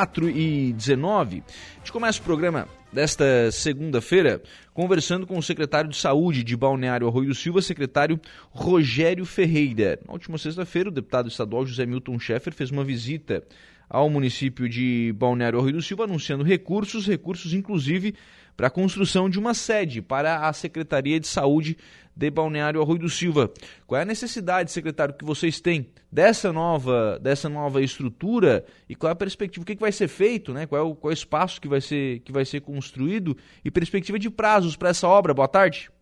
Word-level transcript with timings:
4 0.00 0.30
e 0.30 0.72
19. 0.74 1.42
A 1.48 1.78
gente 1.78 1.90
começa 1.90 2.20
o 2.20 2.22
programa 2.22 2.68
desta 2.92 3.50
segunda-feira 3.50 4.40
conversando 4.72 5.26
com 5.26 5.36
o 5.36 5.42
secretário 5.42 5.90
de 5.90 5.96
Saúde 5.96 6.44
de 6.44 6.56
Balneário 6.56 7.08
Arroio 7.08 7.34
Silva, 7.34 7.60
secretário 7.60 8.20
Rogério 8.48 9.24
Ferreira. 9.24 9.98
Na 10.06 10.12
última 10.12 10.38
sexta-feira, 10.38 10.88
o 10.88 10.92
deputado 10.92 11.26
estadual 11.26 11.66
José 11.66 11.84
Milton 11.84 12.16
Schaeffer 12.16 12.54
fez 12.54 12.70
uma 12.70 12.84
visita 12.84 13.42
ao 13.90 14.08
município 14.08 14.68
de 14.68 15.12
Balneário 15.16 15.58
Arroio 15.58 15.82
Silva, 15.82 16.04
anunciando 16.04 16.44
recursos, 16.44 17.04
recursos 17.04 17.52
inclusive 17.52 18.14
para 18.56 18.68
a 18.68 18.70
construção 18.70 19.28
de 19.28 19.38
uma 19.38 19.52
sede 19.52 20.00
para 20.00 20.46
a 20.46 20.52
Secretaria 20.52 21.18
de 21.18 21.26
Saúde 21.26 21.76
de 22.18 22.30
Balneário 22.32 22.82
Arroio 22.82 22.98
do 22.98 23.08
Silva. 23.08 23.48
Qual 23.86 23.96
é 23.96 24.02
a 24.02 24.04
necessidade, 24.04 24.72
secretário, 24.72 25.14
que 25.14 25.24
vocês 25.24 25.60
têm 25.60 25.88
dessa 26.10 26.52
nova, 26.52 27.16
dessa 27.20 27.48
nova 27.48 27.80
estrutura 27.80 28.64
e 28.88 28.96
qual 28.96 29.08
é 29.08 29.12
a 29.12 29.16
perspectiva? 29.16 29.62
O 29.62 29.66
que, 29.66 29.76
que 29.76 29.80
vai 29.80 29.92
ser 29.92 30.08
feito, 30.08 30.52
né? 30.52 30.66
Qual 30.66 30.80
é, 30.80 30.84
o, 30.84 30.96
qual 30.96 31.12
é 31.12 31.14
o 31.14 31.14
espaço 31.14 31.60
que 31.60 31.68
vai, 31.68 31.80
ser, 31.80 32.18
que 32.20 32.32
vai 32.32 32.44
ser 32.44 32.60
construído 32.60 33.36
e 33.64 33.70
perspectiva 33.70 34.18
de 34.18 34.28
prazos 34.28 34.74
para 34.74 34.88
essa 34.88 35.06
obra? 35.06 35.32
Boa 35.32 35.46
tarde. 35.46 35.92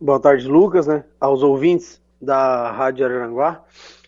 Boa 0.00 0.20
tarde, 0.20 0.46
Lucas, 0.46 0.86
né? 0.86 1.04
Aos 1.18 1.42
ouvintes 1.42 2.00
da 2.22 2.70
Rádio 2.70 3.04
Araranguá. 3.04 3.64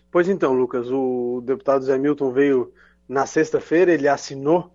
Pois 0.09 0.29
então, 0.29 0.53
Lucas, 0.53 0.89
o 0.89 1.41
deputado 1.43 1.83
Zé 1.83 1.97
Milton 1.97 2.31
veio 2.31 2.71
na 3.09 3.25
sexta-feira, 3.25 3.91
ele 3.91 4.07
assinou 4.07 4.73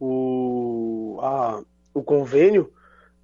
o, 0.00 1.20
a, 1.22 1.62
o 1.94 2.02
convênio 2.02 2.72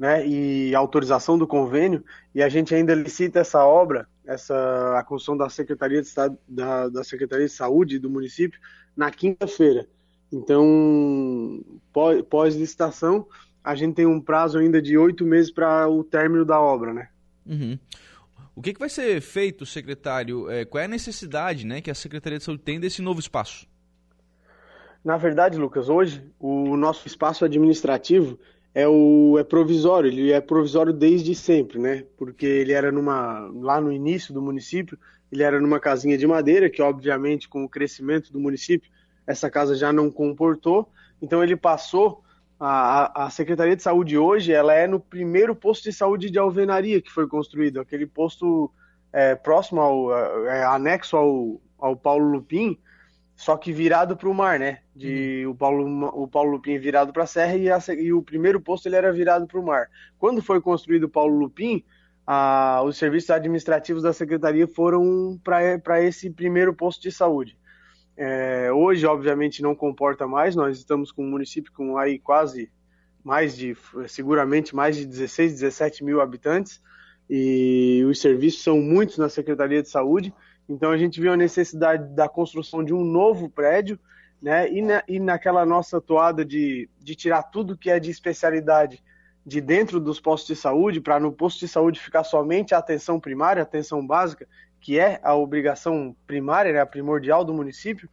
né, 0.03 0.27
e 0.27 0.75
autorização 0.75 1.39
do 1.39 1.47
convênio, 1.47 2.05
e 2.35 2.43
a 2.43 2.49
gente 2.49 2.75
ainda 2.75 2.93
licita 2.93 3.39
essa 3.39 3.65
obra, 3.65 4.09
essa 4.27 4.99
a 4.99 5.05
construção 5.05 5.37
da 5.37 5.49
Secretaria 5.49 6.03
de 6.03 6.09
Estado, 6.09 6.37
da, 6.49 6.89
da 6.89 7.05
Secretaria 7.05 7.47
de 7.47 7.53
Saúde 7.53 8.01
do 8.01 8.11
município 8.11 8.59
na 8.97 9.13
quinta-feira. 9.13 9.87
Então, 10.33 11.63
pós-licitação, 12.29 13.29
a 13.63 13.77
gente 13.77 13.95
tem 13.95 14.05
um 14.05 14.21
prazo 14.21 14.59
ainda 14.59 14.83
de 14.83 14.99
oito 14.99 15.25
meses 15.25 15.53
para 15.53 15.89
o 15.89 16.03
término 16.03 16.45
da 16.45 16.61
obra, 16.61 16.93
né? 16.93 17.09
Uhum. 17.47 17.79
O 18.57 18.61
que, 18.61 18.73
que 18.73 18.81
vai 18.81 18.89
ser 18.89 19.21
feito, 19.21 19.65
secretário? 19.65 20.51
É, 20.51 20.65
qual 20.65 20.83
é 20.83 20.87
a 20.87 20.89
necessidade 20.89 21.65
né, 21.65 21.81
que 21.81 21.93
a 21.93 21.95
Secretaria 21.95 22.39
de 22.39 22.45
Saúde 22.45 22.65
tem 22.65 22.81
desse 22.81 23.01
novo 23.01 23.21
espaço? 23.21 23.69
Na 25.05 25.17
verdade, 25.17 25.59
Lucas, 25.59 25.89
hoje 25.89 26.29
o 26.41 26.77
nosso 26.77 27.07
espaço 27.07 27.45
administrativo 27.45 28.37
é 28.75 28.89
o 28.89 29.37
é 29.39 29.45
provisório, 29.45 30.09
ele 30.09 30.33
é 30.33 30.41
provisório 30.41 30.93
desde 30.93 31.35
sempre, 31.35 31.79
né? 31.79 32.05
Porque 32.17 32.47
ele 32.47 32.73
era 32.73 32.91
numa 32.91 33.51
lá 33.55 33.81
no 33.81 33.93
início 33.93 34.33
do 34.33 34.41
município, 34.41 34.99
ele 35.31 35.43
era 35.43 35.61
numa 35.61 35.79
casinha 35.79 36.17
de 36.17 36.27
madeira 36.27 36.71
que 36.71 36.81
obviamente 36.81 37.49
com 37.49 37.65
o 37.65 37.69
crescimento 37.69 38.33
do 38.33 38.41
município 38.41 38.91
essa 39.27 39.51
casa 39.51 39.75
já 39.75 39.93
não 39.93 40.11
comportou, 40.11 40.89
então 41.21 41.43
ele 41.43 41.57
passou 41.57 42.23
a, 42.59 43.27
a 43.27 43.31
Secretaria 43.31 43.77
de 43.77 43.83
Saúde 43.83 44.17
hoje, 44.17 44.53
ela 44.53 44.73
é 44.73 44.87
no 44.87 45.01
primeiro 45.01 45.55
posto 45.55 45.85
de 45.85 45.93
saúde 45.93 46.31
de 46.31 46.39
alvenaria 46.39 47.01
que 47.01 47.11
foi 47.11 47.27
construído, 47.27 47.81
aquele 47.81 48.07
posto 48.07 48.71
é, 49.13 49.35
próximo 49.35 49.81
ao 49.81 50.47
é, 50.47 50.65
anexo 50.65 51.17
ao, 51.17 51.61
ao 51.79 51.97
Paulo 51.97 52.31
Lupim, 52.31 52.79
só 53.43 53.57
que 53.57 53.73
virado 53.73 54.17
para 54.17 54.29
o 54.29 54.35
mar, 54.35 54.57
né? 54.57 54.79
De 54.95 55.43
uhum. 55.45 55.51
o 55.51 55.55
Paulo 55.57 56.23
o 56.23 56.29
Paulo 56.29 56.53
Lupim 56.53 56.79
virado 56.79 57.13
para 57.13 57.25
a 57.25 57.27
serra 57.27 57.57
e, 57.57 57.69
a, 57.69 57.79
e, 57.99 58.13
o 58.13 58.23
primeiro 58.23 58.61
posto 58.61 58.87
ele 58.87 58.95
era 58.95 59.13
virado 59.13 59.49
para 59.49 59.59
o 59.59 59.67
mar. 59.67 59.89
Quando 60.17 60.41
foi 60.41 60.61
construído 60.61 61.05
o 61.05 61.09
Paulo 61.09 61.37
Lupim, 61.37 61.85
a, 62.25 62.81
os 62.85 62.97
serviços 62.97 63.31
administrativos 63.31 64.05
da 64.05 64.13
secretaria 64.13 64.69
foram 64.69 65.41
para 65.43 66.01
esse 66.01 66.31
primeiro 66.31 66.73
posto 66.73 67.03
de 67.03 67.11
saúde. 67.11 67.59
É, 68.17 68.71
hoje, 68.73 69.05
obviamente, 69.07 69.61
não 69.61 69.75
comporta 69.75 70.25
mais. 70.25 70.55
Nós 70.55 70.79
estamos 70.79 71.11
com 71.11 71.25
um 71.25 71.31
município 71.31 71.73
com 71.73 71.99
aí 71.99 72.21
quase 72.21 72.71
mais 73.25 73.57
de, 73.57 73.77
seguramente 74.07 74.73
mais 74.73 74.97
de 74.97 75.05
16, 75.05 75.55
17 75.55 76.05
mil 76.05 76.21
habitantes 76.21 76.81
e 77.29 78.05
os 78.09 78.21
serviços 78.21 78.63
são 78.63 78.81
muitos 78.81 79.19
na 79.19 79.29
Secretaria 79.29 79.83
de 79.83 79.89
Saúde. 79.89 80.33
Então 80.73 80.91
a 80.91 80.97
gente 80.97 81.21
viu 81.21 81.33
a 81.33 81.37
necessidade 81.37 82.15
da 82.15 82.29
construção 82.29 82.83
de 82.83 82.95
um 82.95 83.05
novo 83.05 83.49
prédio, 83.49 83.99
né? 84.41 84.71
E, 84.73 84.81
na, 84.81 85.03
e 85.07 85.21
naquela 85.21 85.65
nossa 85.67 86.01
toada 86.01 86.45
de, 86.45 86.89
de 86.99 87.15
tirar 87.15 87.43
tudo 87.45 87.77
que 87.77 87.91
é 87.91 88.01
de 88.01 88.11
especialidade 88.11 89.03
de 89.45 89.61
dentro 89.61 90.01
dos 90.01 90.19
postos 90.19 90.57
de 90.57 90.61
saúde, 90.61 91.01
para 91.01 91.21
no 91.21 91.33
posto 91.33 91.61
de 91.61 91.69
saúde 91.69 92.01
ficar 92.01 92.25
somente 92.25 92.75
a 92.75 92.79
atenção 92.79 93.21
primária, 93.21 93.61
a 93.61 93.65
atenção 93.65 94.05
básica, 94.05 94.47
que 94.81 94.99
é 94.99 95.21
a 95.23 95.35
obrigação 95.35 96.17
primária, 96.27 96.73
né, 96.73 96.81
a 96.81 96.87
primordial 96.87 97.45
do 97.45 97.53
município, 97.53 98.09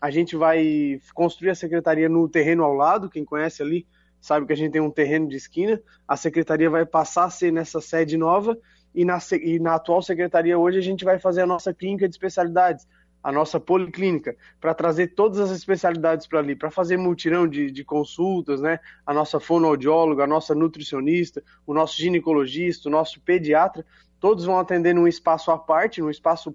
a 0.00 0.10
gente 0.10 0.34
vai 0.36 1.00
construir 1.14 1.50
a 1.50 1.54
secretaria 1.54 2.08
no 2.08 2.28
terreno 2.28 2.64
ao 2.64 2.72
lado. 2.72 3.10
Quem 3.10 3.24
conhece 3.24 3.62
ali 3.62 3.86
sabe 4.20 4.46
que 4.46 4.52
a 4.52 4.56
gente 4.56 4.72
tem 4.72 4.80
um 4.80 4.90
terreno 4.90 5.28
de 5.28 5.36
esquina. 5.36 5.80
A 6.08 6.16
secretaria 6.16 6.70
vai 6.70 6.86
passar 6.86 7.24
a 7.24 7.30
ser 7.30 7.52
nessa 7.52 7.80
sede 7.80 8.16
nova 8.16 8.56
e 8.94 9.04
na, 9.04 9.18
e 9.40 9.58
na 9.58 9.74
atual 9.74 10.02
secretaria 10.02 10.58
hoje 10.58 10.78
a 10.78 10.82
gente 10.82 11.04
vai 11.04 11.18
fazer 11.18 11.42
a 11.42 11.46
nossa 11.46 11.72
clínica 11.72 12.08
de 12.08 12.14
especialidades, 12.14 12.86
a 13.22 13.30
nossa 13.30 13.60
policlínica, 13.60 14.34
para 14.60 14.74
trazer 14.74 15.08
todas 15.08 15.38
as 15.38 15.50
especialidades 15.50 16.26
para 16.26 16.38
ali, 16.38 16.56
para 16.56 16.70
fazer 16.70 16.96
multirão 16.96 17.46
de, 17.46 17.70
de, 17.70 17.84
consultas, 17.84 18.60
né? 18.62 18.80
A 19.04 19.12
nossa 19.12 19.38
fonoaudióloga, 19.38 20.24
a 20.24 20.26
nossa 20.26 20.54
nutricionista, 20.54 21.42
o 21.66 21.74
nosso 21.74 21.96
ginecologista, 21.98 22.88
o 22.88 22.92
nosso 22.92 23.20
pediatra, 23.20 23.84
todos 24.18 24.44
vão 24.44 24.58
atender 24.58 24.94
num 24.94 25.06
espaço 25.06 25.50
à 25.50 25.58
parte, 25.58 26.00
num 26.00 26.10
espaço 26.10 26.54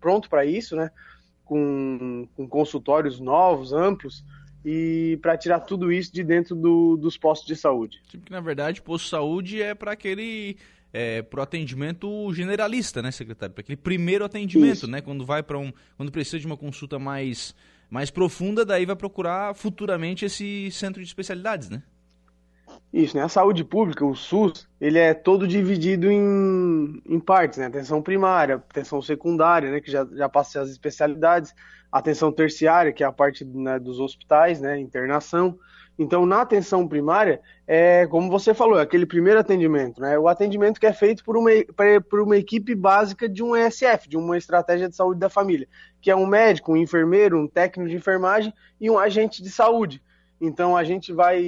pronto 0.00 0.30
para 0.30 0.44
isso, 0.44 0.76
né? 0.76 0.90
Com, 1.44 2.28
com, 2.36 2.48
consultórios 2.48 3.18
novos, 3.18 3.72
amplos, 3.72 4.24
e 4.64 5.18
para 5.20 5.36
tirar 5.36 5.60
tudo 5.60 5.90
isso 5.90 6.12
de 6.12 6.22
dentro 6.22 6.54
do, 6.54 6.96
dos 6.96 7.16
postos 7.18 7.48
de 7.48 7.56
saúde. 7.56 8.00
Tipo 8.06 8.26
que, 8.26 8.32
na 8.32 8.40
verdade, 8.40 8.80
posto 8.80 9.04
de 9.04 9.10
saúde 9.10 9.60
é 9.60 9.74
para 9.74 9.90
aquele 9.90 10.56
é, 10.92 11.22
para 11.22 11.40
o 11.40 11.42
atendimento 11.42 12.32
generalista, 12.32 13.00
né, 13.02 13.10
secretário? 13.10 13.54
Para 13.54 13.62
aquele 13.62 13.76
primeiro 13.76 14.24
atendimento, 14.24 14.74
Isso. 14.74 14.86
né? 14.86 15.00
Quando 15.00 15.24
vai 15.24 15.42
para 15.42 15.58
um, 15.58 15.72
quando 15.96 16.10
precisa 16.10 16.38
de 16.38 16.46
uma 16.46 16.56
consulta 16.56 16.98
mais 16.98 17.54
mais 17.90 18.08
profunda, 18.08 18.64
daí 18.64 18.86
vai 18.86 18.94
procurar 18.94 19.52
futuramente 19.52 20.24
esse 20.24 20.70
centro 20.70 21.02
de 21.02 21.08
especialidades, 21.08 21.68
né? 21.68 21.82
Isso, 22.92 23.16
né? 23.16 23.22
A 23.22 23.28
saúde 23.28 23.64
pública, 23.64 24.04
o 24.04 24.14
SUS, 24.14 24.68
ele 24.80 24.98
é 24.98 25.14
todo 25.14 25.46
dividido 25.46 26.10
em, 26.10 27.00
em 27.06 27.20
partes, 27.20 27.58
né? 27.58 27.66
Atenção 27.66 28.00
primária, 28.00 28.56
atenção 28.56 29.02
secundária, 29.02 29.70
né? 29.70 29.80
Que 29.80 29.90
já, 29.90 30.06
já 30.12 30.28
passa 30.28 30.60
as 30.60 30.70
especialidades, 30.70 31.52
atenção 31.90 32.32
terciária, 32.32 32.92
que 32.92 33.02
é 33.02 33.06
a 33.06 33.12
parte 33.12 33.44
né, 33.44 33.78
dos 33.78 33.98
hospitais, 34.00 34.60
né? 34.60 34.78
Internação, 34.78 35.58
então, 36.02 36.24
na 36.24 36.40
atenção 36.40 36.88
primária, 36.88 37.42
é 37.66 38.06
como 38.06 38.30
você 38.30 38.54
falou, 38.54 38.78
é 38.78 38.82
aquele 38.82 39.04
primeiro 39.04 39.38
atendimento, 39.38 40.00
né? 40.00 40.18
O 40.18 40.28
atendimento 40.28 40.80
que 40.80 40.86
é 40.86 40.94
feito 40.94 41.22
por 41.22 41.36
uma, 41.36 41.50
por 42.08 42.20
uma 42.20 42.38
equipe 42.38 42.74
básica 42.74 43.28
de 43.28 43.42
um 43.42 43.54
ESF, 43.54 44.08
de 44.08 44.16
uma 44.16 44.38
estratégia 44.38 44.88
de 44.88 44.96
saúde 44.96 45.20
da 45.20 45.28
família, 45.28 45.68
que 46.00 46.10
é 46.10 46.16
um 46.16 46.24
médico, 46.24 46.72
um 46.72 46.76
enfermeiro, 46.78 47.38
um 47.38 47.46
técnico 47.46 47.90
de 47.90 47.96
enfermagem 47.96 48.50
e 48.80 48.88
um 48.88 48.98
agente 48.98 49.42
de 49.42 49.50
saúde. 49.50 50.02
Então, 50.40 50.74
a 50.74 50.82
gente 50.84 51.12
vai, 51.12 51.42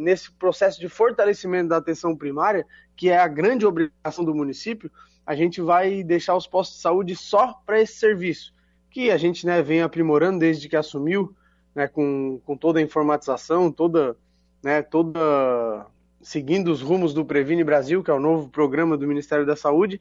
nesse 0.00 0.32
processo 0.32 0.80
de 0.80 0.88
fortalecimento 0.88 1.68
da 1.68 1.76
atenção 1.76 2.16
primária, 2.16 2.64
que 2.96 3.10
é 3.10 3.18
a 3.18 3.28
grande 3.28 3.66
obrigação 3.66 4.24
do 4.24 4.34
município, 4.34 4.90
a 5.26 5.34
gente 5.34 5.60
vai 5.60 6.02
deixar 6.02 6.34
os 6.34 6.46
postos 6.46 6.78
de 6.78 6.82
saúde 6.82 7.14
só 7.14 7.52
para 7.66 7.78
esse 7.78 7.98
serviço, 7.98 8.54
que 8.90 9.10
a 9.10 9.18
gente 9.18 9.44
né, 9.44 9.60
vem 9.60 9.82
aprimorando 9.82 10.38
desde 10.38 10.70
que 10.70 10.76
assumiu 10.76 11.36
né, 11.80 11.88
com, 11.88 12.38
com 12.44 12.56
toda 12.58 12.78
a 12.78 12.82
informatização, 12.82 13.72
toda, 13.72 14.14
né, 14.62 14.82
toda 14.82 15.86
seguindo 16.20 16.70
os 16.70 16.82
rumos 16.82 17.14
do 17.14 17.24
Previne 17.24 17.64
Brasil, 17.64 18.02
que 18.02 18.10
é 18.10 18.14
o 18.14 18.20
novo 18.20 18.50
programa 18.50 18.98
do 18.98 19.08
Ministério 19.08 19.46
da 19.46 19.56
Saúde, 19.56 19.98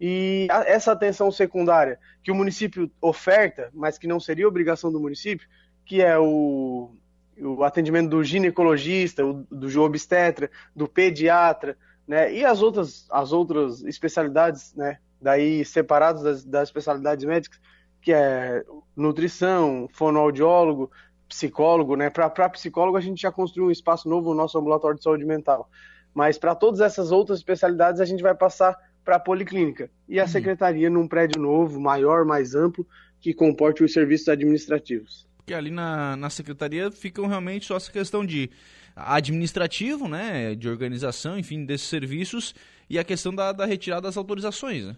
e 0.00 0.46
essa 0.66 0.92
atenção 0.92 1.32
secundária 1.32 1.98
que 2.22 2.30
o 2.30 2.34
município 2.34 2.88
oferta, 3.00 3.70
mas 3.74 3.98
que 3.98 4.06
não 4.06 4.20
seria 4.20 4.46
obrigação 4.46 4.92
do 4.92 5.00
município, 5.00 5.48
que 5.84 6.00
é 6.00 6.16
o, 6.16 6.92
o 7.40 7.64
atendimento 7.64 8.10
do 8.10 8.22
ginecologista, 8.22 9.24
do 9.24 9.82
obstetra, 9.82 10.48
do 10.76 10.86
pediatra, 10.86 11.76
né, 12.06 12.32
e 12.32 12.44
as 12.44 12.62
outras, 12.62 13.04
as 13.10 13.32
outras 13.32 13.82
especialidades, 13.82 14.72
né, 14.76 14.98
daí 15.20 15.64
separadas 15.64 16.22
das, 16.22 16.44
das 16.44 16.68
especialidades 16.68 17.24
médicas, 17.24 17.58
que 18.00 18.12
é 18.12 18.64
nutrição, 18.94 19.88
fonoaudiólogo, 19.92 20.92
psicólogo, 21.28 21.96
né? 21.96 22.10
Para 22.10 22.48
psicólogo 22.48 22.96
a 22.96 23.00
gente 23.00 23.22
já 23.22 23.32
construiu 23.32 23.68
um 23.68 23.70
espaço 23.70 24.08
novo 24.08 24.30
no 24.30 24.36
nosso 24.36 24.58
ambulatório 24.58 24.96
de 24.96 25.02
saúde 25.02 25.24
mental. 25.24 25.68
Mas 26.14 26.38
para 26.38 26.54
todas 26.54 26.80
essas 26.80 27.12
outras 27.12 27.38
especialidades 27.38 28.00
a 28.00 28.04
gente 28.04 28.22
vai 28.22 28.34
passar 28.34 28.76
para 29.04 29.16
a 29.16 29.20
policlínica 29.20 29.90
e 30.08 30.18
a 30.18 30.24
uhum. 30.24 30.28
secretaria 30.28 30.90
num 30.90 31.06
prédio 31.06 31.40
novo, 31.40 31.80
maior, 31.80 32.24
mais 32.24 32.54
amplo, 32.54 32.86
que 33.20 33.32
comporte 33.32 33.84
os 33.84 33.92
serviços 33.92 34.28
administrativos. 34.28 35.26
Porque 35.36 35.54
ali 35.54 35.70
na, 35.70 36.16
na 36.16 36.28
secretaria 36.28 36.90
ficam 36.90 37.26
realmente 37.26 37.66
só 37.66 37.76
essa 37.76 37.92
questão 37.92 38.26
de 38.26 38.50
administrativo, 38.96 40.08
né, 40.08 40.54
de 40.54 40.68
organização, 40.68 41.38
enfim, 41.38 41.64
desses 41.64 41.86
serviços 41.86 42.54
e 42.88 42.98
a 42.98 43.04
questão 43.04 43.34
da, 43.34 43.52
da 43.52 43.66
retirada 43.66 44.02
das 44.02 44.16
autorizações, 44.16 44.86
né? 44.86 44.96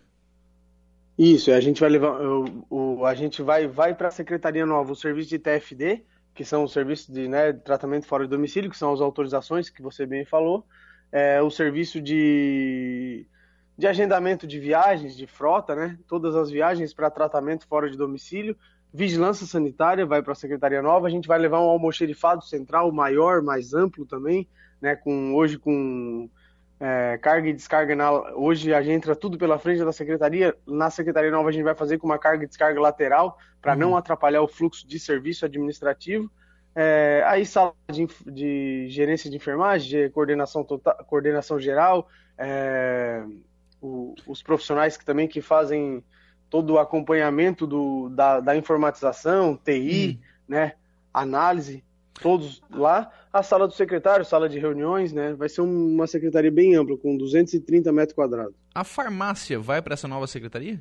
Isso, 1.19 1.51
a 1.51 1.61
gente 1.61 1.81
vai 1.81 1.91
levar, 1.91 2.21
o, 2.21 2.65
o 2.71 3.05
a 3.05 3.13
gente 3.13 3.43
vai, 3.43 3.67
vai 3.67 3.93
para 3.93 4.07
a 4.07 4.13
secretaria 4.13 4.65
nova, 4.65 4.93
o 4.93 4.97
serviço 4.97 5.29
de 5.29 5.39
TFD, 5.39 6.05
que 6.39 6.45
são 6.45 6.63
os 6.63 6.73
serviços 6.73 7.13
de, 7.13 7.27
né, 7.27 7.53
tratamento 7.53 8.07
fora 8.07 8.23
de 8.23 8.31
domicílio, 8.31 8.71
que 8.71 8.79
são 8.79 8.93
as 8.93 9.01
autorizações 9.01 9.69
que 9.69 9.83
você 9.83 10.07
bem 10.07 10.25
falou, 10.25 10.65
é, 11.11 11.43
o 11.43 11.51
serviço 11.51 12.01
de, 12.01 13.27
de 13.77 13.89
agendamento 13.89 14.47
de 14.47 14.57
viagens, 14.61 15.17
de 15.17 15.27
frota, 15.27 15.75
né, 15.75 15.99
todas 16.07 16.37
as 16.37 16.49
viagens 16.49 16.95
para 16.95 17.11
tratamento 17.11 17.67
fora 17.67 17.91
de 17.91 17.97
domicílio, 17.97 18.57
vigilância 18.95 19.49
sanitária 19.49 20.07
vai 20.07 20.23
para 20.23 20.31
a 20.31 20.37
Secretaria 20.37 20.81
Nova, 20.81 21.09
a 21.09 21.11
gente 21.11 21.27
vai 21.27 21.41
levar 21.41 21.59
um 21.59 21.69
almoxerifado 21.69 22.45
central 22.45 22.93
maior, 22.93 23.43
mais 23.43 23.75
amplo 23.75 24.07
também, 24.07 24.47
né, 24.81 24.95
com, 24.95 25.35
hoje 25.35 25.59
com 25.59 26.31
é, 26.81 27.19
carga 27.19 27.49
e 27.49 27.53
descarga, 27.53 27.97
na, 27.97 28.13
hoje 28.37 28.73
a 28.73 28.81
gente 28.81 28.95
entra 28.95 29.17
tudo 29.17 29.37
pela 29.37 29.59
frente 29.59 29.85
da 29.85 29.93
Secretaria, 29.93 30.55
na 30.67 30.91
Secretaria 30.91 31.31
Nova 31.31 31.49
a 31.49 31.53
gente 31.53 31.65
vai 31.65 31.75
fazer 31.75 31.99
com 31.99 32.07
uma 32.07 32.19
carga 32.19 32.45
e 32.45 32.47
descarga 32.47 32.81
lateral, 32.81 33.37
para 33.61 33.73
uhum. 33.73 33.79
não 33.79 33.97
atrapalhar 33.97 34.43
o 34.43 34.49
fluxo 34.49 34.87
de 34.87 34.99
serviço 34.99 35.45
administrativo, 35.45 36.31
é, 36.75 37.25
aí 37.27 37.45
sala 37.45 37.75
de, 37.91 38.07
de, 38.27 38.87
gerência 38.89 39.29
de 39.29 39.37
enfermagem, 39.37 39.89
de 39.89 40.11
coordenação, 40.11 40.63
total, 40.63 40.97
coordenação 41.07 41.59
geral, 41.59 42.09
é, 42.37 43.25
o, 43.81 44.15
os 44.27 44.43
profissionais 44.43 44.97
que 44.97 45.05
também 45.05 45.27
que 45.27 45.41
fazem 45.41 46.05
todo 46.49 46.75
o 46.75 46.79
acompanhamento 46.79 47.67
do, 47.67 48.09
da, 48.11 48.39
da 48.39 48.57
informatização, 48.57 49.57
TI, 49.57 50.21
hum. 50.21 50.27
né, 50.47 50.75
análise, 51.13 51.83
todos 52.21 52.63
lá. 52.71 53.11
A 53.39 53.43
sala 53.45 53.69
do 53.69 53.73
secretário, 53.73 54.25
sala 54.25 54.49
de 54.49 54.59
reuniões, 54.59 55.13
né, 55.13 55.33
vai 55.33 55.49
ser 55.49 55.61
uma 55.61 56.09
secretaria 56.09 56.51
bem 56.51 56.75
ampla, 56.75 56.97
com 56.97 57.17
230 57.17 57.93
metros 57.93 58.13
quadrados. 58.13 58.53
A 58.75 58.83
farmácia 58.83 59.61
vai 59.61 59.81
para 59.81 59.95
essa 59.95 60.09
nova 60.09 60.27
secretaria? 60.27 60.81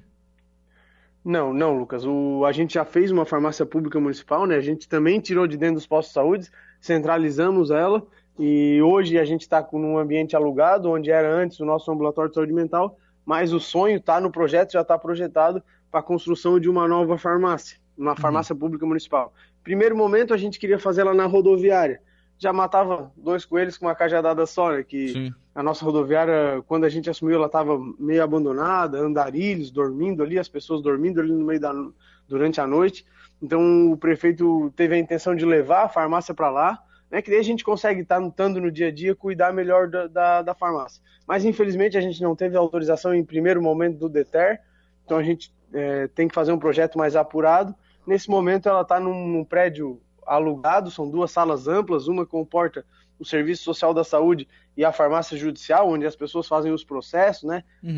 Não, 1.23 1.53
não, 1.53 1.77
Lucas. 1.77 2.03
O, 2.03 2.43
a 2.45 2.51
gente 2.51 2.73
já 2.73 2.83
fez 2.83 3.11
uma 3.11 3.25
farmácia 3.25 3.63
pública 3.63 3.99
municipal, 3.99 4.47
né? 4.47 4.55
A 4.55 4.61
gente 4.61 4.89
também 4.89 5.19
tirou 5.19 5.45
de 5.45 5.55
dentro 5.55 5.75
dos 5.75 5.85
postos 5.85 6.09
de 6.09 6.13
saúde, 6.15 6.51
centralizamos 6.81 7.69
ela 7.69 8.01
e 8.39 8.81
hoje 8.81 9.19
a 9.19 9.25
gente 9.25 9.41
está 9.41 9.63
num 9.73 9.99
ambiente 9.99 10.35
alugado, 10.35 10.89
onde 10.89 11.11
era 11.11 11.31
antes 11.31 11.59
o 11.59 11.65
nosso 11.65 11.91
ambulatório 11.91 12.31
de 12.31 12.35
saúde 12.35 12.53
mental, 12.53 12.97
mas 13.23 13.53
o 13.53 13.59
sonho 13.59 13.97
está 13.97 14.19
no 14.19 14.31
projeto, 14.31 14.71
já 14.71 14.81
está 14.81 14.97
projetado 14.97 15.61
para 15.91 15.99
a 15.99 16.03
construção 16.03 16.59
de 16.59 16.67
uma 16.67 16.87
nova 16.87 17.19
farmácia, 17.19 17.77
uma 17.95 18.11
uhum. 18.11 18.17
farmácia 18.17 18.53
uhum. 18.53 18.59
pública 18.59 18.85
municipal. 18.87 19.31
Primeiro 19.63 19.95
momento 19.95 20.33
a 20.33 20.37
gente 20.37 20.57
queria 20.57 20.79
fazer 20.79 21.01
ela 21.01 21.13
na 21.13 21.27
rodoviária. 21.27 22.01
Já 22.37 22.53
matava 22.53 23.11
dois 23.17 23.45
coelhos 23.45 23.77
com 23.77 23.85
uma 23.85 23.95
cajadada 23.95 24.45
só, 24.45 24.71
né? 24.71 24.83
Que 24.83 25.09
Sim. 25.09 25.33
a 25.55 25.63
nossa 25.63 25.83
rodoviária, 25.83 26.63
quando 26.67 26.85
a 26.85 26.89
gente 26.89 27.09
assumiu, 27.09 27.35
ela 27.35 27.47
estava 27.47 27.79
meio 27.99 28.23
abandonada, 28.23 28.99
andarilhos, 28.99 29.71
dormindo 29.71 30.21
ali, 30.21 30.37
as 30.37 30.47
pessoas 30.47 30.81
dormindo 30.81 31.19
ali 31.19 31.31
no 31.31 31.45
meio 31.45 31.59
da 31.59 31.73
durante 32.27 32.59
a 32.61 32.67
noite. 32.67 33.05
Então 33.41 33.91
o 33.91 33.97
prefeito 33.97 34.71
teve 34.75 34.95
a 34.95 34.97
intenção 34.97 35.35
de 35.35 35.45
levar 35.45 35.85
a 35.85 35.89
farmácia 35.89 36.33
para 36.33 36.49
lá 36.49 36.83
né, 37.09 37.21
que 37.21 37.29
daí 37.29 37.39
a 37.39 37.43
gente 37.43 37.63
consegue 37.63 38.01
estar 38.01 38.19
tá 38.19 38.27
estando 38.27 38.59
no 38.59 38.71
dia 38.71 38.87
a 38.87 38.91
dia 38.91 39.15
cuidar 39.15 39.53
melhor 39.53 39.87
da, 39.87 40.07
da, 40.07 40.41
da, 40.41 40.53
farmácia. 40.53 41.01
Mas 41.25 41.45
infelizmente 41.45 41.97
a 41.97 42.01
gente 42.01 42.21
não 42.21 42.35
teve 42.35 42.57
autorização 42.57 43.13
em 43.13 43.23
primeiro 43.23 43.61
momento 43.61 43.97
do 43.97 44.09
DETER, 44.09 44.59
então 45.05 45.17
a 45.17 45.23
gente 45.23 45.53
é, 45.73 46.07
tem 46.07 46.27
que 46.27 46.35
fazer 46.35 46.51
um 46.51 46.59
projeto 46.59 46.97
mais 46.97 47.15
apurado. 47.15 47.73
Nesse 48.05 48.29
momento 48.29 48.69
ela 48.69 48.81
está 48.81 48.99
num, 48.99 49.27
num, 49.27 49.43
prédio 49.43 50.01
alugado, 50.27 50.91
são 50.91 51.09
duas 51.09 51.31
salas 51.31 51.67
amplas, 51.67 52.07
uma 52.07 52.25
comporta 52.25 52.85
o 53.19 53.25
Serviço 53.25 53.63
Social 53.63 53.93
da 53.93 54.03
Saúde 54.03 54.47
e 54.75 54.85
a 54.85 54.91
farmácia 54.91 55.37
judicial, 55.37 55.89
onde 55.89 56.05
as 56.05 56.15
pessoas 56.15 56.47
fazem 56.47 56.71
os 56.71 56.83
processos, 56.83 57.43
né, 57.43 57.63
uhum. 57.83 57.97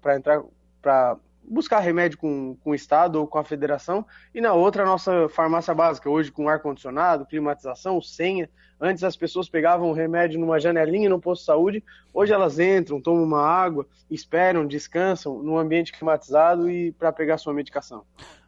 para 0.00 0.16
entrar 0.16 0.42
para 0.82 1.16
buscar 1.48 1.78
remédio 1.78 2.18
com, 2.18 2.56
com 2.62 2.70
o 2.70 2.74
Estado 2.74 3.20
ou 3.20 3.26
com 3.26 3.38
a 3.38 3.44
federação, 3.44 4.04
e 4.34 4.40
na 4.40 4.52
outra 4.52 4.82
a 4.82 4.86
nossa 4.86 5.28
farmácia 5.28 5.72
básica, 5.72 6.10
hoje 6.10 6.30
com 6.30 6.48
ar-condicionado, 6.48 7.26
climatização, 7.26 8.00
senha. 8.02 8.50
Antes 8.80 9.04
as 9.04 9.16
pessoas 9.16 9.48
pegavam 9.48 9.88
o 9.88 9.92
remédio 9.92 10.40
numa 10.40 10.58
janelinha 10.58 11.08
no 11.08 11.20
posto 11.20 11.42
de 11.42 11.46
saúde, 11.46 11.84
hoje 12.12 12.32
elas 12.32 12.58
entram, 12.58 13.00
tomam 13.00 13.22
uma 13.22 13.42
água, 13.42 13.86
esperam, 14.10 14.66
descansam 14.66 15.40
num 15.42 15.56
ambiente 15.56 15.92
climatizado 15.92 16.68
e 16.68 16.92
para 16.92 17.12
pegar 17.12 17.38
sua 17.38 17.54
medicação. 17.54 18.04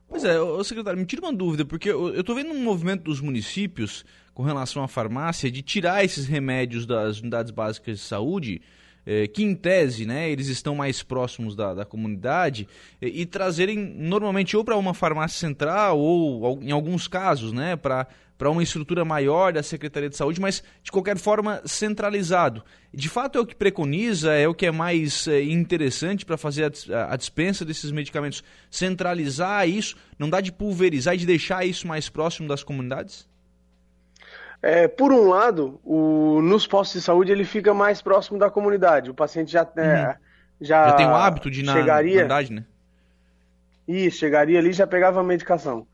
Pois 0.09 0.25
é, 0.25 0.41
ô, 0.41 0.65
secretário, 0.65 0.99
me 0.99 1.05
tira 1.05 1.23
uma 1.23 1.33
dúvida, 1.33 1.65
porque 1.65 1.91
eu 1.91 2.21
estou 2.21 2.35
vendo 2.35 2.51
um 2.51 2.63
movimento 2.63 3.05
dos 3.05 3.21
municípios 3.21 4.05
com 4.33 4.43
relação 4.43 4.83
à 4.83 4.89
farmácia 4.89 5.51
de 5.51 5.61
tirar 5.63 6.05
esses 6.05 6.27
remédios 6.27 6.87
das 6.87 7.21
unidades 7.21 7.51
básicas 7.51 7.99
de 7.99 8.05
saúde 8.05 8.63
é, 9.05 9.27
que 9.27 9.43
em 9.43 9.55
tese 9.55 10.05
né, 10.05 10.31
eles 10.31 10.49
estão 10.49 10.75
mais 10.75 11.03
próximos 11.03 11.57
da, 11.57 11.73
da 11.73 11.85
comunidade 11.87 12.69
e, 13.01 13.23
e 13.23 13.27
trazerem 13.27 13.79
normalmente 13.79 14.55
ou 14.55 14.63
para 14.63 14.77
uma 14.77 14.93
farmácia 14.93 15.39
central 15.39 15.99
ou 15.99 16.61
em 16.63 16.71
alguns 16.71 17.09
casos 17.09 17.51
né, 17.51 17.75
para 17.75 18.07
para 18.39 18.49
uma 18.49 18.63
estrutura 18.63 19.05
maior 19.05 19.53
da 19.53 19.65
Secretaria 19.65 20.09
de 20.09 20.17
Saúde, 20.17 20.41
mas 20.41 20.63
de 20.81 20.93
qualquer 20.93 21.19
forma 21.19 21.61
centralizado. 21.65 22.63
De 22.95 23.09
fato 23.09 23.37
é 23.37 23.41
o 23.41 23.47
que 23.47 23.55
preconiza, 23.55 24.33
é 24.33 24.47
o 24.47 24.55
que 24.55 24.65
é 24.65 24.71
mais 24.71 25.27
é, 25.27 25.43
interessante 25.43 26.25
para 26.25 26.37
fazer 26.37 26.73
a, 26.91 27.13
a, 27.13 27.17
dispensa 27.17 27.65
desses 27.65 27.91
medicamentos, 27.91 28.45
centralizar 28.71 29.69
isso, 29.69 29.97
não 30.17 30.31
dá 30.31 30.41
de 30.41 30.53
pulverizar 30.53 31.15
e 31.15 31.19
de 31.19 31.27
deixar 31.27 31.67
isso 31.67 31.87
mais 31.89 32.09
próximo 32.09 32.47
das 32.47 32.63
comunidades? 32.63 33.29
É, 34.63 34.87
por 34.87 35.13
um 35.13 35.29
lado, 35.29 35.81
o, 35.85 36.41
nos 36.41 36.67
postos 36.67 37.01
de 37.01 37.05
saúde 37.05 37.33
ele 37.33 37.45
fica 37.45 37.75
mais 37.75 38.01
próximo 38.01 38.39
da 38.39 38.49
comunidade. 38.49 39.11
O 39.11 39.15
paciente 39.15 39.51
já, 39.51 39.67
é, 39.77 39.83
uhum. 39.83 40.15
já, 40.61 40.89
já 40.89 40.93
tem 40.93 41.07
o 41.07 41.15
hábito 41.15 41.51
de 41.51 41.65
na, 41.65 41.73
chegaria, 41.73 42.27
na 42.27 42.41
né? 42.43 42.65
Isso, 43.87 44.19
chegaria 44.19 44.59
ali 44.59 44.71
e 44.71 44.75
já 44.75 44.87
pegava 44.87 45.21
a 45.21 45.25
medicação. 45.25 45.87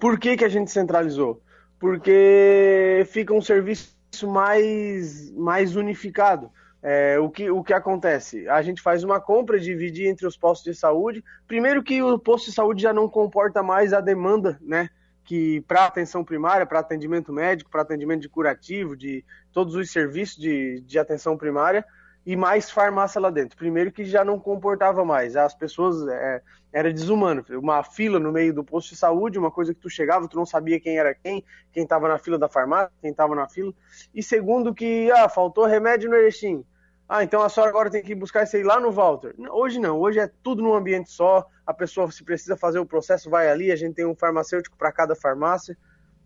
Por 0.00 0.18
que, 0.18 0.36
que 0.36 0.44
a 0.44 0.48
gente 0.48 0.70
centralizou? 0.70 1.40
Porque 1.84 3.06
fica 3.10 3.34
um 3.34 3.42
serviço 3.42 3.94
mais, 4.26 5.30
mais 5.32 5.76
unificado. 5.76 6.50
É, 6.82 7.18
o, 7.18 7.28
que, 7.28 7.50
o 7.50 7.62
que 7.62 7.74
acontece? 7.74 8.48
A 8.48 8.62
gente 8.62 8.80
faz 8.80 9.04
uma 9.04 9.20
compra, 9.20 9.60
divide 9.60 10.06
entre 10.06 10.26
os 10.26 10.34
postos 10.34 10.72
de 10.72 10.80
saúde. 10.80 11.22
Primeiro 11.46 11.82
que 11.82 12.02
o 12.02 12.18
posto 12.18 12.46
de 12.46 12.52
saúde 12.52 12.80
já 12.80 12.94
não 12.94 13.06
comporta 13.06 13.62
mais 13.62 13.92
a 13.92 14.00
demanda, 14.00 14.58
né? 14.62 14.88
que 15.26 15.60
para 15.68 15.84
atenção 15.84 16.24
primária, 16.24 16.64
para 16.64 16.78
atendimento 16.78 17.30
médico, 17.34 17.70
para 17.70 17.82
atendimento 17.82 18.22
de 18.22 18.30
curativo, 18.30 18.96
de 18.96 19.22
todos 19.52 19.74
os 19.74 19.90
serviços 19.90 20.38
de, 20.38 20.80
de 20.86 20.98
atenção 20.98 21.36
primária, 21.36 21.84
e 22.26 22.36
mais 22.36 22.70
farmácia 22.70 23.20
lá 23.20 23.30
dentro. 23.30 23.56
Primeiro 23.56 23.92
que 23.92 24.04
já 24.04 24.24
não 24.24 24.38
comportava 24.38 25.04
mais, 25.04 25.36
as 25.36 25.54
pessoas 25.54 26.06
é, 26.08 26.42
era 26.72 26.92
desumano, 26.92 27.44
uma 27.50 27.82
fila 27.82 28.18
no 28.18 28.32
meio 28.32 28.54
do 28.54 28.64
posto 28.64 28.90
de 28.90 28.96
saúde, 28.96 29.38
uma 29.38 29.50
coisa 29.50 29.74
que 29.74 29.80
tu 29.80 29.90
chegava, 29.90 30.28
tu 30.28 30.36
não 30.36 30.46
sabia 30.46 30.80
quem 30.80 30.98
era 30.98 31.14
quem, 31.14 31.44
quem 31.72 31.82
estava 31.82 32.08
na 32.08 32.18
fila 32.18 32.38
da 32.38 32.48
farmácia, 32.48 32.92
quem 33.00 33.10
estava 33.10 33.34
na 33.34 33.48
fila. 33.48 33.72
E 34.14 34.22
segundo 34.22 34.74
que 34.74 35.10
ah, 35.12 35.28
faltou 35.28 35.66
remédio 35.66 36.08
no 36.08 36.16
Erechim. 36.16 36.64
Ah, 37.06 37.22
então 37.22 37.42
a 37.42 37.50
senhora 37.50 37.70
agora 37.70 37.90
tem 37.90 38.02
que 38.02 38.14
buscar 38.14 38.44
isso 38.44 38.56
aí 38.56 38.62
lá 38.62 38.80
no 38.80 38.90
Walter. 38.90 39.34
Hoje 39.50 39.78
não, 39.78 39.98
hoje 39.98 40.18
é 40.18 40.30
tudo 40.42 40.62
num 40.62 40.74
ambiente 40.74 41.10
só. 41.10 41.46
A 41.66 41.74
pessoa, 41.74 42.10
se 42.10 42.24
precisa 42.24 42.56
fazer 42.56 42.78
o 42.78 42.86
processo, 42.86 43.28
vai 43.28 43.48
ali. 43.48 43.70
A 43.70 43.76
gente 43.76 43.94
tem 43.94 44.06
um 44.06 44.14
farmacêutico 44.14 44.76
para 44.76 44.90
cada 44.90 45.14
farmácia 45.14 45.76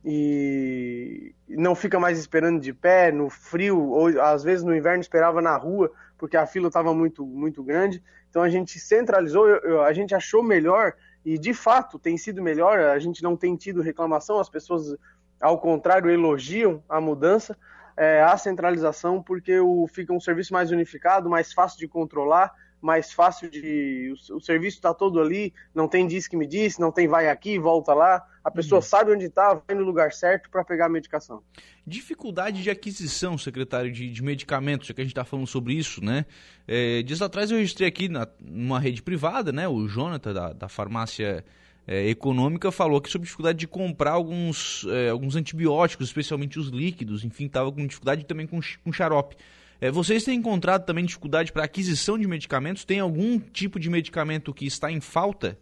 e 0.05 1.35
não 1.49 1.75
fica 1.75 1.99
mais 1.99 2.19
esperando 2.19 2.61
de 2.61 2.73
pé, 2.73 3.11
no 3.11 3.29
frio, 3.29 3.81
ou 3.91 4.21
às 4.21 4.43
vezes 4.43 4.65
no 4.65 4.75
inverno 4.75 5.01
esperava 5.01 5.43
na 5.43 5.57
rua, 5.57 5.91
porque 6.17 6.37
a 6.37 6.47
fila 6.47 6.69
estava 6.69 6.95
muito, 6.95 7.27
muito 7.27 7.63
grande. 7.63 8.03
Então 8.31 8.43
a 8.43 8.49
gente 8.49 8.79
centralizou, 8.79 9.47
a 9.85 9.93
gente 9.93 10.15
achou 10.15 10.43
melhor, 10.43 10.95
e 11.25 11.39
de 11.39 11.53
fato 11.53 11.99
tem 11.99 12.17
sido 12.17 12.43
melhor, 12.43 12.79
a 12.79 12.99
gente 12.99 13.23
não 13.23 13.37
tem 13.37 13.57
tido 13.57 13.83
reclamação, 13.83 14.39
as 14.39 14.49
pessoas, 14.49 14.97
ao 15.41 15.59
contrário, 15.59 16.11
elogiam 16.11 16.83
a 16.89 17.01
mudança 17.01 17.57
é, 17.99 18.23
a 18.23 18.39
centralização, 18.39 19.21
porque 19.21 19.59
o, 19.59 19.89
fica 19.89 20.13
um 20.13 20.21
serviço 20.21 20.53
mais 20.53 20.71
unificado, 20.71 21.29
mais 21.29 21.53
fácil 21.53 21.81
de 21.81 21.89
controlar, 21.89 22.55
mais 22.81 23.13
fácil 23.13 23.51
de. 23.51 24.13
O, 24.31 24.37
o 24.37 24.41
serviço 24.41 24.77
está 24.77 24.95
todo 24.95 25.21
ali, 25.21 25.53
não 25.75 25.89
tem 25.89 26.07
diz 26.07 26.29
que 26.29 26.37
me 26.37 26.47
disse, 26.47 26.81
não 26.81 26.93
tem 26.93 27.09
vai 27.09 27.29
aqui, 27.29 27.59
volta 27.59 27.95
lá. 27.95 28.25
A 28.43 28.51
pessoa 28.51 28.79
uhum. 28.79 28.83
sabe 28.83 29.13
onde 29.13 29.27
está, 29.27 29.55
vai 29.55 29.77
no 29.77 29.85
lugar 29.85 30.13
certo 30.13 30.49
para 30.49 30.65
pegar 30.65 30.87
a 30.87 30.89
medicação. 30.89 31.43
Dificuldade 31.87 32.63
de 32.63 32.71
aquisição, 32.71 33.37
secretário, 33.37 33.93
de, 33.93 34.11
de 34.11 34.23
medicamentos, 34.23 34.87
já 34.87 34.95
que 34.95 35.01
a 35.01 35.05
gente 35.05 35.13
está 35.13 35.25
falando 35.25 35.47
sobre 35.47 35.75
isso, 35.75 36.03
né? 36.03 36.25
É, 36.67 37.03
dias 37.03 37.21
atrás 37.21 37.51
eu 37.51 37.59
registrei 37.59 37.89
aqui 37.89 38.09
na, 38.09 38.27
numa 38.41 38.81
rede 38.81 39.03
privada, 39.03 39.53
né? 39.53 39.69
O 39.69 39.87
Jonathan, 39.87 40.33
da, 40.33 40.53
da 40.53 40.69
farmácia 40.69 41.45
é, 41.87 42.07
econômica 42.09 42.71
falou 42.71 43.01
que 43.01 43.11
sobre 43.11 43.25
dificuldade 43.25 43.59
de 43.59 43.67
comprar 43.67 44.13
alguns, 44.13 44.87
é, 44.91 45.09
alguns 45.09 45.35
antibióticos, 45.37 46.09
especialmente 46.09 46.59
os 46.59 46.69
líquidos, 46.69 47.25
enfim, 47.25 47.47
estava 47.47 47.73
com 47.73 47.87
dificuldade 47.87 48.25
também 48.25 48.47
com, 48.47 48.61
com 48.85 48.93
xarope. 48.93 49.37
É, 49.81 49.91
vocês 49.91 50.25
têm 50.25 50.39
encontrado 50.39 50.85
também 50.85 51.05
dificuldade 51.05 51.53
para 51.53 51.65
aquisição 51.65 52.19
de 52.19 52.27
medicamentos? 52.27 52.85
Tem 52.85 52.99
algum 52.99 53.39
tipo 53.39 53.79
de 53.79 53.89
medicamento 53.89 54.53
que 54.53 54.67
está 54.67 54.91
em 54.91 55.01
falta? 55.01 55.57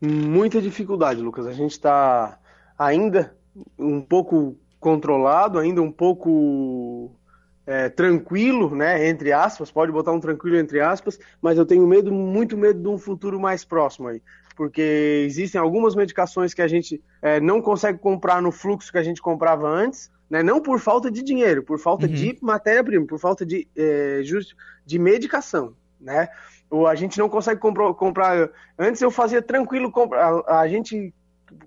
Muita 0.00 0.62
dificuldade, 0.62 1.20
Lucas. 1.20 1.46
A 1.46 1.52
gente 1.52 1.72
está 1.72 2.38
ainda 2.78 3.36
um 3.78 4.00
pouco 4.00 4.56
controlado, 4.78 5.58
ainda 5.58 5.82
um 5.82 5.92
pouco 5.92 7.10
é, 7.66 7.88
tranquilo, 7.88 8.74
né, 8.74 9.08
entre 9.08 9.32
aspas, 9.32 9.70
pode 9.70 9.92
botar 9.92 10.12
um 10.12 10.20
tranquilo 10.20 10.56
entre 10.56 10.80
aspas, 10.80 11.20
mas 11.42 11.58
eu 11.58 11.66
tenho 11.66 11.86
medo, 11.86 12.10
muito 12.10 12.56
medo 12.56 12.80
de 12.80 12.88
um 12.88 12.96
futuro 12.96 13.38
mais 13.38 13.64
próximo 13.64 14.08
aí, 14.08 14.22
porque 14.56 15.22
existem 15.26 15.60
algumas 15.60 15.94
medicações 15.94 16.54
que 16.54 16.62
a 16.62 16.68
gente 16.68 17.02
é, 17.20 17.38
não 17.38 17.60
consegue 17.60 17.98
comprar 17.98 18.40
no 18.40 18.50
fluxo 18.50 18.90
que 18.90 18.98
a 18.98 19.02
gente 19.02 19.20
comprava 19.20 19.68
antes, 19.68 20.10
né? 20.30 20.42
não 20.42 20.60
por 20.62 20.78
falta 20.78 21.10
de 21.10 21.22
dinheiro, 21.22 21.62
por 21.62 21.78
falta 21.78 22.06
uhum. 22.06 22.12
de 22.12 22.38
matéria-prima, 22.40 23.04
por 23.04 23.18
falta 23.18 23.44
de, 23.44 23.68
é, 23.76 24.20
just, 24.22 24.54
de 24.86 24.98
medicação. 24.98 25.74
Né? 26.00 26.28
Ou 26.70 26.86
a 26.86 26.94
gente 26.94 27.18
não 27.18 27.28
consegue 27.28 27.60
comprar, 27.60 27.92
comprar. 27.94 28.48
Antes 28.78 29.02
eu 29.02 29.10
fazia 29.10 29.42
tranquilo 29.42 29.90
comprar. 29.90 30.32
A, 30.46 30.60
a 30.60 30.68
gente 30.68 31.12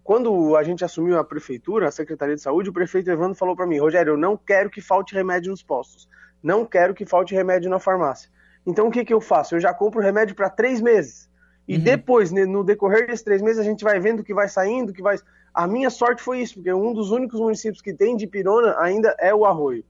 quando 0.01 0.55
a 0.55 0.63
gente 0.63 0.85
assumiu 0.85 1.19
a 1.19 1.25
prefeitura, 1.25 1.89
a 1.89 1.91
Secretaria 1.91 2.35
de 2.35 2.41
Saúde, 2.41 2.69
o 2.69 2.73
prefeito 2.73 3.11
Evandro 3.11 3.35
falou 3.35 3.53
para 3.53 3.67
mim, 3.67 3.79
Rogério, 3.79 4.13
eu 4.13 4.17
não 4.17 4.37
quero 4.37 4.69
que 4.69 4.79
falte 4.79 5.13
remédio 5.13 5.51
nos 5.51 5.61
postos, 5.61 6.07
não 6.41 6.65
quero 6.65 6.93
que 6.93 7.05
falte 7.05 7.35
remédio 7.35 7.69
na 7.69 7.79
farmácia. 7.79 8.29
Então 8.65 8.87
o 8.87 8.91
que, 8.91 9.03
que 9.03 9.13
eu 9.13 9.19
faço? 9.19 9.55
Eu 9.55 9.59
já 9.59 9.73
compro 9.73 10.01
remédio 10.01 10.35
para 10.35 10.49
três 10.49 10.79
meses. 10.79 11.29
E 11.67 11.75
uhum. 11.75 11.83
depois, 11.83 12.31
no 12.31 12.63
decorrer 12.63 13.07
desses 13.07 13.23
três 13.23 13.41
meses, 13.41 13.59
a 13.59 13.63
gente 13.63 13.83
vai 13.83 13.99
vendo 13.99 14.19
o 14.19 14.23
que 14.23 14.33
vai 14.33 14.47
saindo, 14.47 14.93
que 14.93 15.01
vai. 15.01 15.17
A 15.53 15.67
minha 15.67 15.89
sorte 15.89 16.21
foi 16.21 16.41
isso, 16.41 16.55
porque 16.55 16.73
um 16.73 16.93
dos 16.93 17.11
únicos 17.11 17.39
municípios 17.39 17.81
que 17.81 17.93
tem 17.93 18.15
de 18.15 18.25
pirona 18.25 18.75
ainda 18.79 19.15
é 19.19 19.33
o 19.33 19.45
Arroio. 19.45 19.83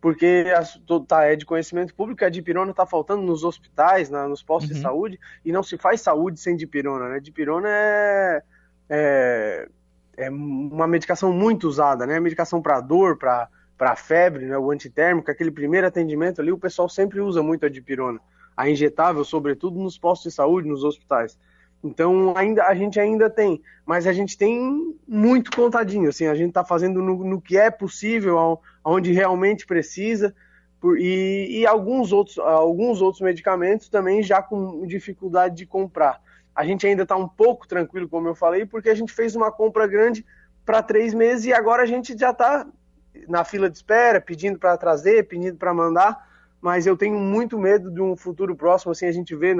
Porque 0.00 0.44
a, 0.54 0.62
tá, 1.00 1.24
é 1.24 1.34
de 1.34 1.46
conhecimento 1.46 1.94
público 1.94 2.18
que 2.18 2.24
a 2.24 2.30
dipirona 2.30 2.70
está 2.70 2.84
faltando 2.84 3.22
nos 3.22 3.42
hospitais, 3.42 4.10
na, 4.10 4.28
nos 4.28 4.42
postos 4.42 4.70
uhum. 4.70 4.76
de 4.76 4.82
saúde, 4.82 5.20
e 5.44 5.50
não 5.50 5.62
se 5.62 5.78
faz 5.78 6.00
saúde 6.00 6.38
sem 6.38 6.54
dipirona, 6.54 7.08
né? 7.08 7.20
Dipirona 7.20 7.68
é, 7.68 8.42
é, 8.90 9.68
é 10.18 10.30
uma 10.30 10.86
medicação 10.86 11.32
muito 11.32 11.66
usada, 11.66 12.06
né? 12.06 12.20
Medicação 12.20 12.60
para 12.60 12.80
dor, 12.80 13.16
para 13.16 13.96
febre, 13.96 14.44
né? 14.44 14.58
o 14.58 14.70
antitérmico, 14.70 15.30
aquele 15.30 15.50
primeiro 15.50 15.86
atendimento 15.86 16.40
ali, 16.40 16.52
o 16.52 16.58
pessoal 16.58 16.88
sempre 16.88 17.20
usa 17.20 17.42
muito 17.42 17.64
a 17.64 17.68
dipirona 17.68 18.20
a 18.56 18.70
injetável, 18.70 19.22
sobretudo 19.22 19.78
nos 19.78 19.98
postos 19.98 20.32
de 20.32 20.36
saúde, 20.36 20.66
nos 20.66 20.82
hospitais. 20.82 21.38
Então 21.82 22.34
ainda 22.36 22.64
a 22.64 22.74
gente 22.74 22.98
ainda 22.98 23.30
tem, 23.30 23.62
mas 23.84 24.06
a 24.06 24.12
gente 24.12 24.36
tem 24.36 24.96
muito 25.06 25.50
contadinho. 25.50 26.08
Assim, 26.08 26.26
a 26.26 26.34
gente 26.34 26.48
está 26.48 26.64
fazendo 26.64 27.00
no, 27.02 27.24
no, 27.24 27.40
que 27.40 27.56
é 27.56 27.70
possível, 27.70 28.60
onde 28.84 29.12
realmente 29.12 29.66
precisa, 29.66 30.34
por, 30.80 30.98
e, 30.98 31.60
e, 31.60 31.66
alguns 31.66 32.12
outros 32.12 32.38
alguns 32.38 33.00
outros 33.00 33.22
medicamentos 33.22 33.88
também 33.88 34.22
já 34.22 34.42
com 34.42 34.86
dificuldade 34.86 35.56
de 35.56 35.66
comprar. 35.66 36.20
A 36.54 36.64
gente 36.64 36.86
ainda 36.86 37.02
está 37.02 37.16
um 37.16 37.28
pouco 37.28 37.66
tranquilo, 37.68 38.08
como 38.08 38.28
eu 38.28 38.34
falei, 38.34 38.66
porque 38.66 38.88
a 38.88 38.94
gente 38.94 39.12
fez 39.12 39.36
uma 39.36 39.52
compra 39.52 39.86
grande 39.86 40.24
para 40.64 40.82
três 40.82 41.14
meses 41.14 41.44
e 41.44 41.52
agora 41.52 41.82
a 41.82 41.86
gente 41.86 42.16
já 42.18 42.30
está 42.30 42.66
na 43.28 43.44
fila 43.44 43.70
de 43.70 43.76
espera, 43.76 44.20
pedindo 44.20 44.58
para 44.58 44.76
trazer, 44.76 45.28
pedindo 45.28 45.56
para 45.56 45.72
mandar 45.72 46.26
mas 46.66 46.84
eu 46.84 46.96
tenho 46.96 47.16
muito 47.16 47.58
medo 47.58 47.90
de 47.92 48.00
um 48.00 48.16
futuro 48.16 48.56
próximo, 48.56 48.92
assim, 48.92 49.06
a 49.06 49.12
gente 49.12 49.36
vê 49.36 49.54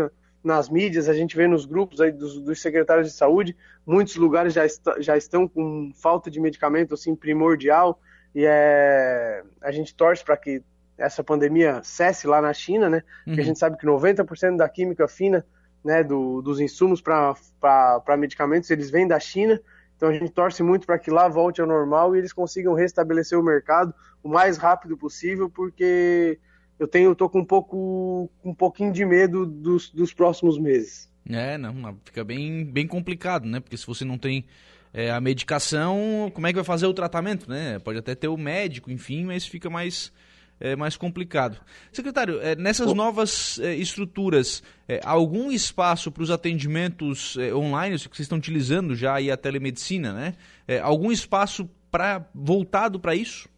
nas 0.47 0.69
mídias, 0.69 1.09
a 1.09 1.13
gente 1.13 1.37
vê 1.37 1.49
nos 1.49 1.67
grupos 1.67 2.01
aí 2.01 2.13
dos, 2.13 2.41
dos, 2.41 2.63
secretários 2.63 3.09
de 3.09 3.13
saúde, 3.13 3.57
muitos 3.85 4.15
lugares 4.15 4.53
já, 4.53 4.65
est 4.65 4.81
já 5.01 5.17
estão 5.17 5.49
com 5.49 5.91
falta 5.95 6.31
de 6.31 6.39
medicamento, 6.39 6.95
assim, 6.95 7.17
primordial, 7.17 8.01
e 8.33 8.45
é, 8.47 9.43
a 9.61 9.73
gente 9.73 9.93
torce 9.93 10.25
para 10.25 10.37
que 10.37 10.63
essa 10.97 11.25
pandemia 11.25 11.81
cesse 11.83 12.29
lá 12.29 12.41
na 12.41 12.53
China, 12.53 12.89
né, 12.89 12.99
uhum. 12.99 13.25
porque 13.25 13.41
a 13.41 13.45
gente 13.45 13.59
sabe 13.59 13.77
que 13.77 13.85
90% 13.85 14.57
da 14.57 14.69
química 14.69 15.09
fina, 15.09 15.45
né, 15.85 16.05
do, 16.05 16.41
dos 16.41 16.61
insumos 16.61 17.01
para 17.01 18.17
medicamentos, 18.17 18.71
eles 18.71 18.89
vêm 18.89 19.07
da 19.07 19.19
China, 19.19 19.61
então 19.97 20.11
a 20.11 20.13
gente 20.13 20.31
torce 20.31 20.63
muito 20.63 20.87
para 20.87 20.99
que 20.99 21.11
lá 21.11 21.27
volte 21.27 21.61
ao 21.61 21.67
normal 21.67 22.15
e 22.15 22.19
eles 22.19 22.33
consigam 22.33 22.73
restabelecer 22.73 23.37
o 23.37 23.43
mercado 23.43 23.93
o 24.23 24.29
mais 24.29 24.59
rápido 24.59 24.97
possível, 24.97 25.51
porque 25.51 26.39
eu 26.79 26.87
tenho, 26.87 27.15
tô 27.15 27.29
com 27.29 27.41
um 27.41 27.45
pouco, 27.45 28.31
um 28.45 28.55
pouquinho 28.55 28.93
de 28.93 29.05
medo 29.05 29.47
dos, 29.47 29.91
dos 29.91 30.13
próximos 30.13 30.59
meses. 30.59 31.11
É, 31.29 31.59
não, 31.59 31.99
fica 32.05 32.23
bem, 32.23 32.65
bem 32.65 32.87
complicado, 32.87 33.47
né? 33.47 33.61
Porque 33.61 33.77
se 33.77 33.87
você 33.87 34.05
não 34.05 34.17
tem 34.19 34.45
é, 34.93 35.11
a 35.11 35.21
medicação, 35.21 36.31
como 36.33 36.47
é 36.47 36.51
que 36.51 36.57
vai 36.57 36.65
fazer 36.65 36.87
o 36.87 36.95
tratamento, 36.95 37.49
né? 37.49 37.79
Pode 37.79 37.99
até 37.99 38.15
ter 38.15 38.29
o 38.29 38.37
médico, 38.37 38.91
enfim, 38.91 39.25
mas 39.25 39.45
fica 39.45 39.69
mais, 39.69 40.13
é, 40.61 40.77
mais 40.77 40.97
complicado. 40.97 41.59
Secretário, 41.91 42.41
é, 42.41 42.55
nessas 42.55 42.93
novas 42.95 43.59
é, 43.59 43.75
estruturas, 43.75 44.63
é, 44.87 45.01
algum 45.05 45.51
espaço 45.51 46.13
para 46.13 46.23
os 46.23 46.31
atendimentos 46.31 47.37
é, 47.39 47.53
online, 47.53 47.99
que 47.99 48.05
vocês 48.05 48.21
estão 48.21 48.39
utilizando 48.39 48.95
já 48.95 49.15
aí 49.15 49.31
a 49.31 49.37
telemedicina, 49.37 50.13
né? 50.13 50.35
É, 50.69 50.79
algum 50.79 51.11
espaço 51.11 51.69
pra, 51.91 52.25
voltado 52.35 53.01
para 53.01 53.15
isso? 53.15 53.49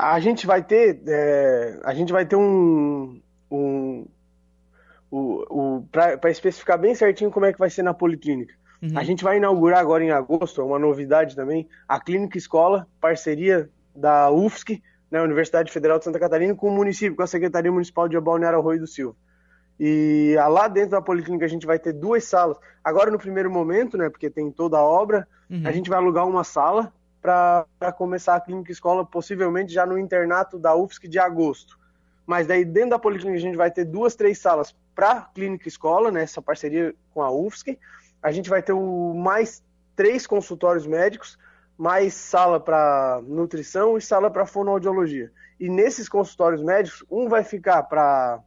A 0.00 0.20
gente 0.20 0.46
vai 0.46 0.62
ter, 0.62 1.02
é, 1.08 1.80
a 1.82 1.92
gente 1.92 2.12
vai 2.12 2.24
ter 2.24 2.36
um, 2.36 3.20
um 3.50 4.06
o, 5.10 5.78
o 5.78 5.82
para 5.90 6.30
especificar 6.30 6.78
bem 6.78 6.94
certinho 6.94 7.32
como 7.32 7.46
é 7.46 7.52
que 7.52 7.58
vai 7.58 7.68
ser 7.68 7.82
na 7.82 7.92
policlínica. 7.92 8.54
Uhum. 8.80 8.96
A 8.96 9.02
gente 9.02 9.24
vai 9.24 9.38
inaugurar 9.38 9.80
agora 9.80 10.04
em 10.04 10.12
agosto, 10.12 10.60
é 10.60 10.64
uma 10.64 10.78
novidade 10.78 11.34
também, 11.34 11.68
a 11.88 11.98
clínica 11.98 12.38
escola, 12.38 12.86
parceria 13.00 13.68
da 13.92 14.30
UFSC, 14.30 14.80
né, 15.10 15.20
Universidade 15.20 15.72
Federal 15.72 15.98
de 15.98 16.04
Santa 16.04 16.20
Catarina, 16.20 16.54
com 16.54 16.68
o 16.68 16.76
município, 16.76 17.16
com 17.16 17.24
a 17.24 17.26
Secretaria 17.26 17.72
Municipal 17.72 18.08
de 18.08 18.20
Balneário 18.20 18.60
Arroio 18.60 18.78
do 18.78 18.86
Silva. 18.86 19.16
E 19.80 20.36
lá 20.48 20.68
dentro 20.68 20.90
da 20.90 21.02
policlínica 21.02 21.44
a 21.44 21.48
gente 21.48 21.66
vai 21.66 21.78
ter 21.78 21.92
duas 21.92 22.22
salas. 22.22 22.56
Agora 22.84 23.10
no 23.10 23.18
primeiro 23.18 23.50
momento, 23.50 23.98
né, 23.98 24.08
porque 24.08 24.30
tem 24.30 24.48
toda 24.52 24.78
a 24.78 24.82
obra, 24.82 25.26
uhum. 25.50 25.62
a 25.64 25.72
gente 25.72 25.90
vai 25.90 25.98
alugar 25.98 26.24
uma 26.28 26.44
sala 26.44 26.92
para 27.20 27.92
começar 27.96 28.34
a 28.36 28.40
clínica 28.40 28.72
escola, 28.72 29.04
possivelmente 29.04 29.72
já 29.72 29.84
no 29.84 29.98
internato 29.98 30.58
da 30.58 30.74
UFSC 30.74 31.08
de 31.08 31.18
agosto. 31.18 31.78
Mas 32.26 32.46
daí 32.46 32.64
dentro 32.64 32.90
da 32.90 32.98
policlínica 32.98 33.38
a 33.38 33.42
gente 33.42 33.56
vai 33.56 33.70
ter 33.70 33.84
duas, 33.84 34.14
três 34.14 34.38
salas 34.38 34.76
para 34.94 35.22
clínica 35.34 35.68
escola, 35.68 36.10
nessa 36.10 36.40
né, 36.40 36.44
parceria 36.44 36.94
com 37.14 37.22
a 37.22 37.30
UFSC. 37.30 37.78
A 38.22 38.30
gente 38.30 38.50
vai 38.50 38.62
ter 38.62 38.72
o, 38.72 39.14
mais 39.14 39.62
três 39.96 40.26
consultórios 40.26 40.86
médicos, 40.86 41.38
mais 41.76 42.14
sala 42.14 42.60
para 42.60 43.20
nutrição 43.26 43.96
e 43.96 44.02
sala 44.02 44.30
para 44.30 44.44
fonoaudiologia. 44.44 45.32
E 45.58 45.68
nesses 45.68 46.08
consultórios 46.08 46.62
médicos, 46.62 47.04
um 47.10 47.28
vai 47.28 47.42
ficar 47.42 47.82
para 47.84 48.40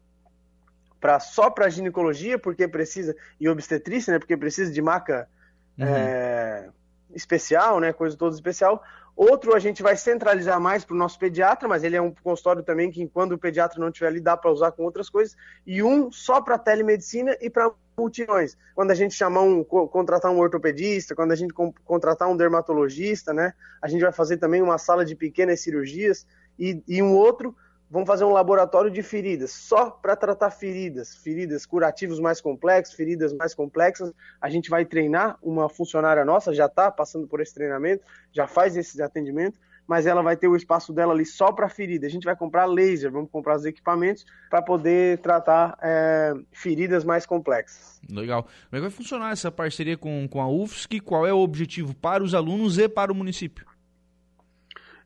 para 1.00 1.20
só 1.20 1.50
para 1.50 1.68
ginecologia, 1.68 2.38
porque 2.38 2.68
precisa, 2.68 3.16
e 3.40 3.50
obstetrícia, 3.50 4.14
né, 4.14 4.20
porque 4.20 4.38
precisa 4.38 4.72
de 4.72 4.82
maca 4.84 5.28
uhum. 5.76 5.86
é, 5.88 6.70
especial, 7.14 7.80
né, 7.80 7.94
coisa 7.94 8.18
toda 8.18 8.36
especial. 8.36 8.84
Outro 9.16 9.56
a 9.56 9.60
gente 9.60 9.84
vai 9.84 9.96
centralizar 9.96 10.60
mais 10.60 10.86
para 10.86 10.96
o 10.96 10.98
nosso 10.98 11.20
pediatra, 11.20 11.68
mas 11.68 11.84
ele 11.84 11.96
é 11.96 12.02
um 12.02 12.12
consultório 12.12 12.64
também 12.64 12.90
que 12.90 13.08
quando 13.08 13.34
o 13.34 13.38
pediatra 13.38 13.80
não 13.80 13.90
estiver 13.90 14.08
ali 14.08 14.22
dá 14.22 14.38
para 14.38 14.52
usar 14.52 14.72
com 14.72 14.84
outras 14.84 15.10
coisas. 15.10 15.36
E 15.68 15.84
um 15.84 16.12
só 16.12 16.42
para 16.42 16.58
telemedicina 16.58 17.38
e 17.42 17.50
para 17.50 17.72
multidões. 17.98 18.58
Quando 18.74 18.92
a 18.92 18.96
gente 18.96 19.14
chamar 19.14 19.42
um, 19.42 19.64
contratar 19.64 20.32
um 20.32 20.40
ortopedista, 20.40 21.14
quando 21.14 21.34
a 21.34 21.36
gente 21.36 21.54
contratar 21.54 22.30
um 22.30 22.38
dermatologista, 22.38 23.34
né, 23.34 23.54
a 23.82 23.88
gente 23.88 24.02
vai 24.02 24.12
fazer 24.12 24.38
também 24.38 24.62
uma 24.62 24.78
sala 24.78 25.06
de 25.06 25.16
pequenas 25.16 25.60
cirurgias 25.60 26.26
e, 26.58 26.82
e 26.88 27.02
um 27.04 27.14
outro 27.14 27.56
vamos 27.92 28.08
fazer 28.08 28.24
um 28.24 28.32
laboratório 28.32 28.90
de 28.90 29.04
feridas, 29.04 29.52
só 29.52 29.90
para 29.92 30.16
tratar 30.16 30.50
feridas, 30.50 31.14
feridas 31.14 31.66
curativos 31.66 32.22
mais 32.22 32.40
complexos, 32.40 32.96
feridas 32.96 33.34
mais 33.34 33.54
complexas. 33.54 34.14
A 34.40 34.50
gente 34.50 34.70
vai 34.70 34.86
treinar 34.86 35.38
uma 35.44 35.68
funcionária 35.68 36.24
nossa, 36.24 36.54
já 36.54 36.68
está 36.68 36.90
passando 36.90 37.28
por 37.28 37.42
esse 37.42 37.54
treinamento, 37.54 38.06
já 38.32 38.48
faz 38.48 38.78
esse 38.78 39.02
atendimento, 39.04 39.60
mas 39.86 40.06
ela 40.08 40.22
vai 40.22 40.38
ter 40.38 40.48
o 40.48 40.56
espaço 40.56 40.94
dela 40.94 41.12
ali 41.12 41.26
só 41.26 41.52
para 41.52 41.68
ferida. 41.68 42.08
A 42.08 42.10
gente 42.10 42.24
vai 42.24 42.36
comprar 42.36 42.66
laser, 42.66 43.12
vamos 43.12 43.30
comprar 43.30 43.58
os 43.58 43.66
equipamentos 43.66 44.26
para 44.50 44.62
poder 44.62 45.18
tratar 45.18 45.78
é, 45.82 46.34
feridas 46.50 47.04
mais 47.04 47.26
complexas. 47.26 48.00
Legal. 48.10 48.44
Como 48.44 48.54
é 48.72 48.76
que 48.78 48.82
vai 48.82 48.90
funcionar 48.90 49.34
essa 49.34 49.52
parceria 49.52 49.98
com, 49.98 50.30
com 50.30 50.40
a 50.42 50.48
UFSC? 50.48 51.02
Qual 51.02 51.28
é 51.28 51.34
o 51.34 51.40
objetivo 51.40 51.94
para 51.94 52.24
os 52.24 52.34
alunos 52.34 52.78
e 52.78 52.88
para 52.88 53.12
o 53.12 53.16
município? 53.16 53.66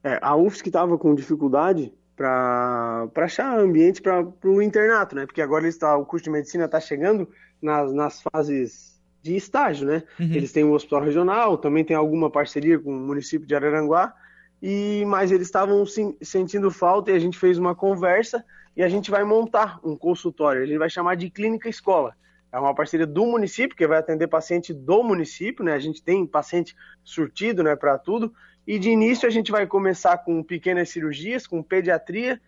É, 0.04 0.20
a 0.22 0.36
UFSC 0.36 0.70
estava 0.70 1.00
com 1.00 1.16
dificuldade 1.16 1.92
para 2.16 3.10
achar 3.18 3.60
ambiente 3.60 4.02
para 4.02 4.26
o 4.44 4.62
internato, 4.62 5.16
né? 5.16 5.26
Porque 5.26 5.42
agora 5.42 5.68
está, 5.68 5.96
o 5.98 6.06
curso 6.06 6.24
de 6.24 6.30
medicina 6.30 6.66
está 6.66 6.80
chegando 6.80 7.30
nas, 7.62 7.94
nas 7.94 8.22
fases 8.22 8.96
de 9.22 9.36
estágio, 9.36 9.88
né? 9.88 10.04
Uhum. 10.20 10.32
Eles 10.32 10.52
têm 10.52 10.64
o 10.64 10.72
hospital 10.72 11.02
regional, 11.02 11.58
também 11.58 11.84
tem 11.84 11.96
alguma 11.96 12.30
parceria 12.30 12.80
com 12.80 12.92
o 12.92 13.00
município 13.00 13.48
de 13.48 13.56
Araranguá, 13.56 14.14
e 14.62 15.04
mas 15.08 15.32
eles 15.32 15.48
estavam 15.48 15.84
sentindo 16.22 16.72
falta 16.72 17.12
e 17.12 17.16
a 17.16 17.20
gente 17.20 17.38
fez 17.38 17.58
uma 17.58 17.76
conversa 17.76 18.44
e 18.78 18.84
a 18.84 18.88
gente 18.88 19.12
vai 19.12 19.24
montar 19.24 19.80
um 19.84 19.98
consultório. 19.98 20.62
Ele 20.62 20.78
vai 20.78 20.90
chamar 20.90 21.16
de 21.16 21.30
clínica 21.30 21.68
escola. 21.68 22.16
É 22.52 22.60
uma 22.60 22.74
parceria 22.74 23.06
do 23.06 23.26
município 23.26 23.76
que 23.76 23.86
vai 23.86 23.98
atender 23.98 24.28
paciente 24.28 24.74
do 24.74 25.04
município, 25.04 25.66
né? 25.66 25.74
A 25.74 25.80
gente 25.80 26.02
tem 26.02 26.26
paciente 26.26 26.74
surtido, 27.04 27.62
né, 27.62 27.76
para 27.76 27.98
tudo 27.98 28.34
e 28.68 28.80
de 28.80 28.90
início 28.90 29.28
a 29.28 29.32
gente 29.32 29.52
vai 29.52 29.68
começar 29.68 30.18
com 30.20 30.42
pequenas 30.44 30.90
cirurgias, 30.90 31.46
com 31.46 31.62
pediatria, 31.62 32.42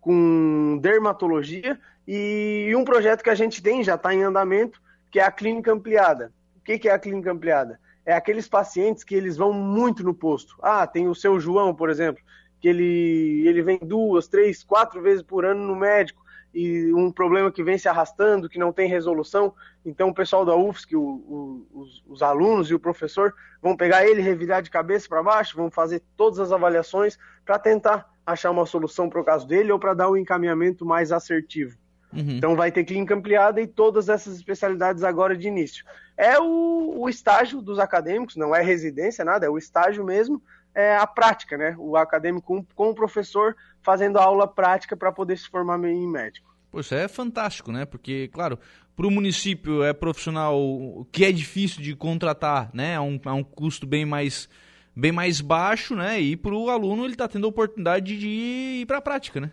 com 0.00 0.78
dermatologia 0.80 1.78
e 2.06 2.72
um 2.76 2.84
projeto 2.84 3.22
que 3.22 3.30
a 3.30 3.34
gente 3.34 3.62
tem, 3.62 3.82
já 3.82 3.94
está 3.94 4.12
em 4.12 4.22
andamento, 4.22 4.82
que 5.10 5.20
é 5.20 5.24
a 5.24 5.30
clínica 5.30 5.72
ampliada. 5.72 6.32
O 6.56 6.60
que, 6.60 6.88
é 6.88 6.92
a 6.92 6.98
clínica 6.98 7.32
ampliada? 7.32 7.80
É 8.04 8.12
aqueles 8.12 8.48
pacientes 8.48 9.04
que 9.04 9.14
eles 9.14 9.36
vão 9.36 9.52
muito 9.52 10.02
no 10.02 10.14
posto. 10.14 10.56
Ah, 10.60 10.86
tem 10.86 11.08
o 11.08 11.14
seu 11.14 11.38
João, 11.40 11.74
por 11.74 11.90
exemplo, 11.90 12.22
que 12.60 12.68
ele, 12.68 13.46
ele 13.46 13.62
vem 13.62 13.78
duas, 13.78 14.28
três, 14.28 14.62
quatro 14.62 15.00
vezes 15.00 15.22
por 15.22 15.44
ano 15.44 15.66
no 15.66 15.76
médico 15.76 16.21
e 16.54 16.92
um 16.92 17.10
problema 17.10 17.50
que 17.50 17.62
vem 17.62 17.78
se 17.78 17.88
arrastando, 17.88 18.48
que 18.48 18.58
não 18.58 18.72
tem 18.72 18.88
resolução. 18.88 19.54
Então, 19.84 20.10
o 20.10 20.14
pessoal 20.14 20.44
da 20.44 20.54
UFSC, 20.54 20.94
o, 20.94 21.00
o, 21.00 21.66
os, 21.72 22.04
os, 22.06 22.22
alunos 22.22 22.70
e 22.70 22.74
o 22.74 22.80
professor 22.80 23.34
vão 23.60 23.76
pegar 23.76 24.06
ele, 24.06 24.20
revirar 24.20 24.62
de 24.62 24.70
cabeça 24.70 25.08
para 25.08 25.22
baixo, 25.22 25.56
vão 25.56 25.70
fazer 25.70 26.02
todas 26.16 26.38
as 26.38 26.52
avaliações 26.52 27.18
para 27.44 27.58
tentar 27.58 28.10
achar 28.24 28.50
uma 28.50 28.66
solução 28.66 29.08
para 29.08 29.20
o 29.20 29.24
caso 29.24 29.46
dele 29.46 29.72
ou 29.72 29.78
para 29.78 29.94
dar 29.94 30.10
um 30.10 30.16
encaminhamento 30.16 30.84
mais 30.84 31.10
assertivo. 31.10 31.76
Uhum. 32.12 32.36
Então, 32.36 32.54
vai 32.54 32.70
ter 32.70 32.84
clínica 32.84 33.14
ampliada 33.14 33.60
e 33.60 33.66
todas 33.66 34.10
essas 34.10 34.36
especialidades 34.36 35.02
agora 35.02 35.34
de 35.34 35.48
início. 35.48 35.84
É 36.16 36.38
o, 36.38 36.98
o 36.98 37.08
estágio 37.08 37.62
dos 37.62 37.78
acadêmicos, 37.78 38.36
não 38.36 38.54
é 38.54 38.62
residência, 38.62 39.24
nada, 39.24 39.46
é 39.46 39.48
o 39.48 39.56
estágio 39.56 40.04
mesmo, 40.04 40.42
é 40.74 40.96
a 40.96 41.06
prática, 41.06 41.56
né? 41.56 41.74
O 41.78 41.96
acadêmico 41.96 42.64
com, 42.74 42.90
o 42.90 42.94
professor 42.94 43.56
fazendo 43.82 44.18
aula 44.18 44.46
prática 44.46 44.96
para 44.96 45.12
poder 45.12 45.36
se 45.36 45.48
formar 45.48 45.78
em 45.84 46.08
médico. 46.08 46.52
Poxa, 46.70 46.96
é 46.96 47.08
fantástico, 47.08 47.70
né? 47.70 47.84
Porque, 47.84 48.28
claro, 48.28 48.58
para 48.96 49.06
o 49.06 49.10
município 49.10 49.82
é 49.82 49.92
profissional 49.92 51.06
que 51.12 51.24
é 51.24 51.32
difícil 51.32 51.82
de 51.82 51.94
contratar, 51.94 52.70
né? 52.72 52.94
É 52.94 53.00
um, 53.00 53.20
é 53.24 53.32
um 53.32 53.44
custo 53.44 53.86
bem 53.86 54.06
mais, 54.06 54.48
bem 54.96 55.12
mais 55.12 55.40
baixo, 55.40 55.94
né? 55.94 56.20
E 56.20 56.36
para 56.36 56.54
o 56.54 56.70
aluno 56.70 57.04
ele 57.04 57.12
está 57.12 57.28
tendo 57.28 57.46
a 57.46 57.50
oportunidade 57.50 58.18
de 58.18 58.28
ir 58.28 58.86
para 58.86 58.98
a 58.98 59.02
prática, 59.02 59.40
né? 59.40 59.52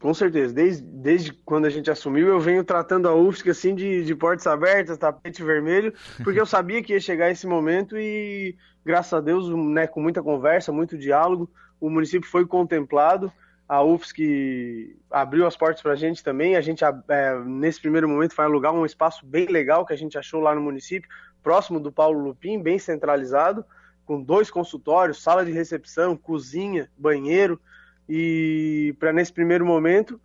Com 0.00 0.14
certeza. 0.14 0.54
Desde, 0.54 0.82
desde 0.82 1.32
quando 1.44 1.66
a 1.66 1.70
gente 1.70 1.90
assumiu, 1.90 2.26
eu 2.26 2.40
venho 2.40 2.64
tratando 2.64 3.06
a 3.06 3.14
UFSC 3.14 3.50
assim 3.50 3.74
de, 3.74 4.02
de 4.02 4.14
portas 4.14 4.46
abertas, 4.46 4.96
tapete 4.96 5.44
vermelho, 5.44 5.92
porque 6.24 6.40
eu 6.40 6.46
sabia 6.46 6.82
que 6.82 6.94
ia 6.94 7.00
chegar 7.00 7.30
esse 7.30 7.46
momento 7.46 7.98
e, 7.98 8.56
graças 8.82 9.12
a 9.12 9.20
Deus, 9.20 9.50
né, 9.50 9.86
com 9.86 10.00
muita 10.00 10.22
conversa, 10.22 10.72
muito 10.72 10.96
diálogo, 10.96 11.50
o 11.78 11.90
município 11.90 12.28
foi 12.28 12.46
contemplado. 12.46 13.30
A 13.68 13.84
UFSC 13.84 14.96
abriu 15.10 15.46
as 15.46 15.56
portas 15.56 15.82
para 15.82 15.92
a 15.92 15.96
gente 15.96 16.24
também. 16.24 16.56
A 16.56 16.60
gente, 16.62 16.82
é, 16.82 17.38
nesse 17.44 17.80
primeiro 17.80 18.08
momento, 18.08 18.34
vai 18.34 18.46
alugar 18.46 18.72
um 18.72 18.86
espaço 18.86 19.24
bem 19.24 19.46
legal 19.46 19.84
que 19.84 19.92
a 19.92 19.96
gente 19.96 20.18
achou 20.18 20.40
lá 20.40 20.54
no 20.54 20.62
município, 20.62 21.08
próximo 21.42 21.78
do 21.78 21.92
Paulo 21.92 22.18
Lupim, 22.18 22.60
bem 22.60 22.78
centralizado, 22.78 23.64
com 24.06 24.20
dois 24.20 24.50
consultórios, 24.50 25.22
sala 25.22 25.44
de 25.44 25.52
recepção, 25.52 26.16
cozinha, 26.16 26.90
banheiro 26.96 27.60
e 28.08 28.94
para 28.98 29.12
nesse 29.12 29.32
primeiro 29.32 29.64
momento 29.64 30.20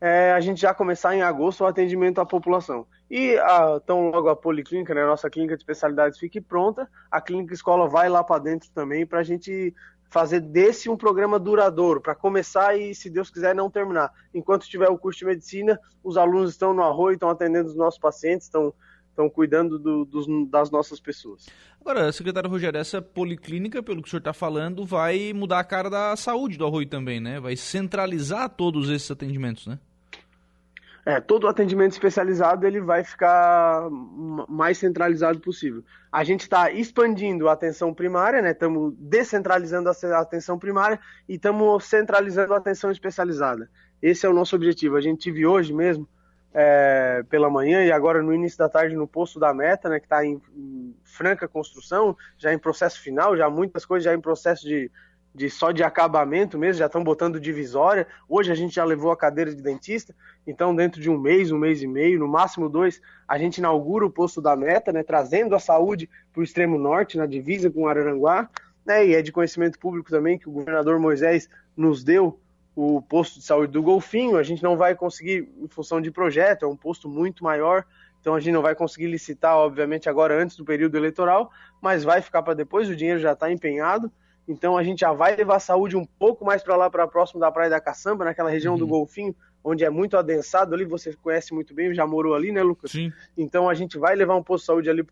é, 0.00 0.32
a 0.32 0.40
gente 0.40 0.60
já 0.60 0.72
começar 0.72 1.14
em 1.14 1.22
agosto 1.22 1.62
o 1.62 1.66
atendimento 1.66 2.20
à 2.20 2.26
população. 2.26 2.86
E 3.10 3.36
a, 3.38 3.80
tão 3.80 4.10
logo 4.10 4.28
a 4.28 4.36
policlínica, 4.36 4.94
né, 4.94 5.02
a 5.02 5.06
nossa 5.06 5.28
clínica 5.28 5.56
de 5.56 5.62
especialidades 5.62 6.18
fique 6.18 6.40
pronta, 6.40 6.88
a 7.10 7.20
clínica 7.20 7.52
escola 7.52 7.88
vai 7.88 8.08
lá 8.08 8.24
para 8.24 8.42
dentro 8.42 8.70
também 8.72 9.04
para 9.04 9.18
a 9.18 9.22
gente 9.22 9.74
fazer 10.10 10.40
desse 10.40 10.90
um 10.90 10.96
programa 10.96 11.38
duradouro, 11.38 12.00
para 12.00 12.16
começar 12.16 12.76
e, 12.76 12.94
se 12.94 13.08
Deus 13.08 13.30
quiser, 13.30 13.54
não 13.54 13.70
terminar. 13.70 14.12
Enquanto 14.34 14.68
tiver 14.68 14.88
o 14.88 14.98
curso 14.98 15.20
de 15.20 15.26
medicina, 15.26 15.78
os 16.02 16.16
alunos 16.16 16.50
estão 16.50 16.74
no 16.74 16.82
arroio, 16.82 17.14
estão 17.14 17.30
atendendo 17.30 17.68
os 17.68 17.76
nossos 17.76 18.00
pacientes, 18.00 18.46
estão 18.46 18.74
estão 19.10 19.28
cuidando 19.28 19.78
do, 19.78 20.04
dos, 20.04 20.26
das 20.48 20.70
nossas 20.70 20.98
pessoas. 20.98 21.48
Agora, 21.80 22.10
secretário 22.12 22.48
Rogério, 22.48 22.78
essa 22.78 23.00
policlínica, 23.02 23.82
pelo 23.82 24.02
que 24.02 24.08
o 24.08 24.10
senhor 24.10 24.20
está 24.20 24.32
falando, 24.32 24.84
vai 24.84 25.32
mudar 25.32 25.60
a 25.60 25.64
cara 25.64 25.90
da 25.90 26.16
saúde 26.16 26.56
do 26.56 26.66
Arroio 26.66 26.88
também, 26.88 27.20
né? 27.20 27.40
Vai 27.40 27.56
centralizar 27.56 28.48
todos 28.50 28.88
esses 28.88 29.10
atendimentos, 29.10 29.66
né? 29.66 29.78
É, 31.04 31.18
todo 31.18 31.44
o 31.44 31.48
atendimento 31.48 31.92
especializado 31.92 32.66
ele 32.66 32.80
vai 32.80 33.02
ficar 33.02 33.88
mais 34.48 34.76
centralizado 34.76 35.40
possível. 35.40 35.82
A 36.12 36.22
gente 36.22 36.42
está 36.42 36.70
expandindo 36.70 37.48
a 37.48 37.52
atenção 37.52 37.94
primária, 37.94 38.42
né? 38.42 38.50
Estamos 38.50 38.94
descentralizando 38.98 39.88
a 39.88 40.20
atenção 40.20 40.58
primária 40.58 41.00
e 41.26 41.36
estamos 41.36 41.84
centralizando 41.84 42.52
a 42.52 42.58
atenção 42.58 42.90
especializada. 42.90 43.70
Esse 44.02 44.26
é 44.26 44.28
o 44.28 44.34
nosso 44.34 44.54
objetivo. 44.54 44.96
A 44.96 45.00
gente 45.00 45.30
viu 45.30 45.50
hoje 45.50 45.72
mesmo 45.72 46.06
é, 46.52 47.24
pela 47.28 47.48
manhã 47.48 47.84
e 47.84 47.92
agora 47.92 48.22
no 48.22 48.34
início 48.34 48.58
da 48.58 48.68
tarde 48.68 48.96
no 48.96 49.06
posto 49.06 49.38
da 49.38 49.54
meta, 49.54 49.88
né, 49.88 50.00
que 50.00 50.06
está 50.06 50.24
em, 50.24 50.40
em, 50.54 50.94
franca 51.04 51.46
construção, 51.46 52.16
já 52.36 52.52
em 52.52 52.58
processo 52.58 53.00
final, 53.00 53.36
já 53.36 53.48
muitas 53.48 53.84
coisas 53.84 54.04
já 54.04 54.14
em 54.14 54.20
processo 54.20 54.66
de, 54.66 54.90
de 55.34 55.48
só 55.48 55.70
de 55.70 55.84
acabamento 55.84 56.58
mesmo, 56.58 56.80
já 56.80 56.86
estão 56.86 57.04
botando 57.04 57.38
divisória. 57.38 58.06
Hoje 58.28 58.50
a 58.50 58.54
gente 58.54 58.74
já 58.74 58.84
levou 58.84 59.12
a 59.12 59.16
cadeira 59.16 59.54
de 59.54 59.62
dentista, 59.62 60.14
então 60.46 60.74
dentro 60.74 61.00
de 61.00 61.08
um 61.08 61.18
mês, 61.18 61.52
um 61.52 61.58
mês 61.58 61.82
e 61.82 61.86
meio, 61.86 62.18
no 62.18 62.26
máximo 62.26 62.68
dois, 62.68 63.00
a 63.28 63.38
gente 63.38 63.58
inaugura 63.58 64.04
o 64.04 64.10
posto 64.10 64.40
da 64.40 64.56
meta, 64.56 64.92
né, 64.92 65.02
trazendo 65.02 65.54
a 65.54 65.60
saúde 65.60 66.10
para 66.32 66.40
o 66.40 66.44
extremo 66.44 66.78
norte, 66.78 67.16
na 67.16 67.26
divisa 67.26 67.70
com 67.70 67.86
Araranguá, 67.86 68.48
né, 68.84 69.06
e 69.06 69.14
é 69.14 69.22
de 69.22 69.30
conhecimento 69.30 69.78
público 69.78 70.10
também 70.10 70.38
que 70.38 70.48
o 70.48 70.52
governador 70.52 70.98
Moisés 70.98 71.48
nos 71.76 72.02
deu 72.02 72.40
o 72.74 73.02
posto 73.02 73.38
de 73.38 73.44
saúde 73.44 73.72
do 73.72 73.82
Golfinho, 73.82 74.36
a 74.36 74.42
gente 74.42 74.62
não 74.62 74.76
vai 74.76 74.94
conseguir, 74.94 75.48
em 75.60 75.68
função 75.68 76.00
de 76.00 76.10
projeto, 76.10 76.64
é 76.64 76.68
um 76.68 76.76
posto 76.76 77.08
muito 77.08 77.42
maior, 77.44 77.84
então 78.20 78.34
a 78.34 78.40
gente 78.40 78.52
não 78.52 78.62
vai 78.62 78.74
conseguir 78.74 79.06
licitar, 79.06 79.56
obviamente, 79.56 80.08
agora 80.08 80.40
antes 80.40 80.56
do 80.56 80.64
período 80.64 80.96
eleitoral, 80.96 81.50
mas 81.80 82.04
vai 82.04 82.20
ficar 82.22 82.42
para 82.42 82.54
depois, 82.54 82.88
o 82.88 82.96
dinheiro 82.96 83.18
já 83.18 83.32
está 83.32 83.50
empenhado, 83.50 84.10
então 84.46 84.76
a 84.76 84.82
gente 84.82 85.00
já 85.00 85.12
vai 85.12 85.36
levar 85.36 85.56
a 85.56 85.60
saúde 85.60 85.96
um 85.96 86.04
pouco 86.04 86.44
mais 86.44 86.62
para 86.62 86.76
lá, 86.76 86.90
para 86.90 87.06
próximo 87.06 87.40
da 87.40 87.50
Praia 87.50 87.70
da 87.70 87.80
Caçamba, 87.80 88.24
naquela 88.24 88.50
região 88.50 88.74
uhum. 88.74 88.78
do 88.78 88.86
Golfinho, 88.86 89.34
onde 89.62 89.84
é 89.84 89.90
muito 89.90 90.16
adensado 90.16 90.74
ali, 90.74 90.84
você 90.84 91.14
conhece 91.14 91.52
muito 91.52 91.74
bem, 91.74 91.94
já 91.94 92.06
morou 92.06 92.34
ali, 92.34 92.50
né, 92.50 92.62
Lucas? 92.62 92.90
Sim. 92.90 93.12
Então 93.36 93.68
a 93.68 93.74
gente 93.74 93.98
vai 93.98 94.14
levar 94.14 94.34
um 94.34 94.42
posto 94.42 94.62
de 94.62 94.66
saúde 94.66 94.90
ali 94.90 95.02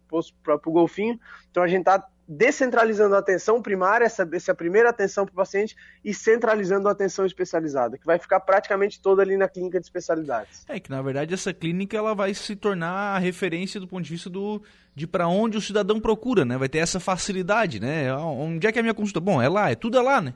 para 0.43 0.57
o 0.65 0.71
Golfinho, 0.71 1.19
então 1.51 1.63
a 1.63 1.69
gente 1.69 1.81
está 1.81 2.07
descentralizando 2.29 3.15
a 3.15 3.19
atenção 3.19 3.63
primária, 3.63 4.05
essa, 4.05 4.29
essa 4.33 4.55
primeira 4.55 4.91
atenção 4.91 5.25
para 5.25 5.33
o 5.33 5.37
paciente, 5.37 5.75
e 6.05 6.13
centralizando 6.13 6.87
a 6.87 6.93
atenção 6.93 7.25
especializada, 7.25 7.97
que 7.97 8.05
vai 8.05 8.19
ficar 8.19 8.41
praticamente 8.41 9.01
toda 9.01 9.23
ali 9.23 9.37
na 9.37 9.49
clínica 9.49 9.81
de 9.81 9.87
especialidades. 9.87 10.67
É 10.69 10.79
que 10.79 10.91
na 10.91 11.01
verdade 11.01 11.33
essa 11.33 11.55
clínica 11.55 11.97
ela 11.97 12.15
vai 12.15 12.35
se 12.35 12.55
tornar 12.55 13.17
a 13.17 13.19
referência 13.19 13.81
do 13.81 13.89
ponto 13.89 14.05
de 14.05 14.11
vista 14.11 14.29
do 14.29 14.61
de 14.95 15.07
para 15.07 15.29
onde 15.29 15.57
o 15.57 15.61
cidadão 15.61 16.01
procura, 16.01 16.45
né? 16.45 16.59
Vai 16.59 16.69
ter 16.69 16.79
essa 16.79 16.99
facilidade, 16.99 17.79
né? 17.81 18.13
Onde 18.15 18.67
é 18.67 18.73
que 18.73 18.79
é 18.79 18.81
a 18.81 18.83
minha 18.83 18.95
consulta? 18.95 19.21
Bom, 19.21 19.41
é 19.41 19.49
lá, 19.49 19.71
é 19.71 19.77
tudo 19.77 19.97
é 19.97 20.03
lá, 20.03 20.21
né? 20.21 20.35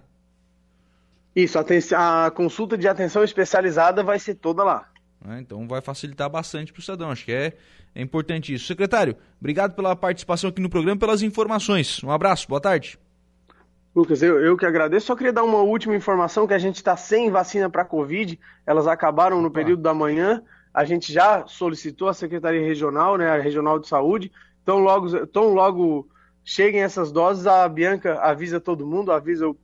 Isso, 1.34 1.58
a, 1.58 2.26
a 2.26 2.30
consulta 2.30 2.78
de 2.78 2.86
atenção 2.86 3.24
especializada 3.24 4.02
vai 4.04 4.18
ser 4.18 4.36
toda 4.36 4.62
lá. 4.62 4.91
É, 5.28 5.38
então 5.38 5.66
vai 5.68 5.80
facilitar 5.80 6.28
bastante 6.28 6.72
para 6.72 6.80
o 6.80 6.82
cidadão. 6.82 7.10
Acho 7.10 7.24
que 7.24 7.32
é, 7.32 7.52
é 7.94 8.02
importante 8.02 8.52
isso. 8.52 8.66
Secretário, 8.66 9.16
obrigado 9.40 9.74
pela 9.74 9.94
participação 9.94 10.50
aqui 10.50 10.60
no 10.60 10.70
programa, 10.70 10.98
pelas 10.98 11.22
informações. 11.22 12.02
Um 12.02 12.10
abraço, 12.10 12.48
boa 12.48 12.60
tarde. 12.60 12.98
Lucas, 13.94 14.22
eu, 14.22 14.40
eu 14.40 14.56
que 14.56 14.64
agradeço. 14.64 15.06
Só 15.06 15.14
queria 15.14 15.32
dar 15.32 15.44
uma 15.44 15.58
última 15.58 15.94
informação 15.94 16.46
que 16.46 16.54
a 16.54 16.58
gente 16.58 16.76
está 16.76 16.96
sem 16.96 17.30
vacina 17.30 17.68
para 17.68 17.84
Covid. 17.84 18.38
Elas 18.66 18.86
acabaram 18.86 19.42
no 19.42 19.50
período 19.50 19.82
da 19.82 19.92
manhã. 19.92 20.42
A 20.72 20.84
gente 20.84 21.12
já 21.12 21.46
solicitou 21.46 22.08
a 22.08 22.14
Secretaria 22.14 22.66
Regional, 22.66 23.18
né, 23.18 23.30
a 23.30 23.38
Regional 23.38 23.78
de 23.78 23.86
Saúde. 23.86 24.32
Então 24.62 24.78
logo, 24.78 25.26
tão 25.26 25.52
logo 25.52 26.08
cheguem 26.42 26.82
essas 26.82 27.12
doses, 27.12 27.46
a 27.46 27.68
Bianca 27.68 28.18
avisa 28.20 28.60
todo 28.60 28.86
mundo, 28.86 29.12
avisa 29.12 29.48
o, 29.48 29.56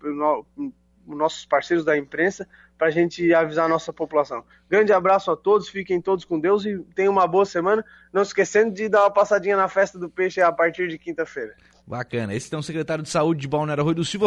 o, 0.57 0.73
os 1.07 1.16
nossos 1.16 1.47
parceiros 1.47 1.85
da 1.85 1.97
imprensa 1.97 2.47
para 2.79 2.87
a 2.87 2.91
gente 2.91 3.35
avisar 3.35 3.67
a 3.67 3.69
nossa 3.69 3.93
população. 3.93 4.45
Grande 4.71 4.93
abraço 4.93 5.31
a 5.31 5.37
todos, 5.37 5.69
fiquem 5.69 6.01
todos 6.01 6.25
com 6.25 6.38
Deus 6.38 6.64
e 6.64 6.79
tenham 6.95 7.12
uma 7.12 7.27
boa 7.27 7.45
semana. 7.45 7.85
Não 8.12 8.23
esquecendo 8.23 8.73
de 8.73 8.88
dar 8.88 9.03
uma 9.03 9.11
passadinha 9.11 9.57
na 9.57 9.69
festa 9.69 9.99
do 9.99 10.09
peixe 10.09 10.41
a 10.41 10.53
partir 10.53 10.88
de 10.88 10.97
quinta-feira. 10.97 11.55
Bacana. 11.88 12.35
Esse 12.35 12.55
é 12.55 12.59
o 12.59 12.62
secretário 12.62 13.03
de 13.03 13.09
saúde 13.09 13.41
de 13.41 13.49
Balneário 13.49 13.83
Rui 13.83 13.95
do 13.95 14.05
Silva. 14.05 14.27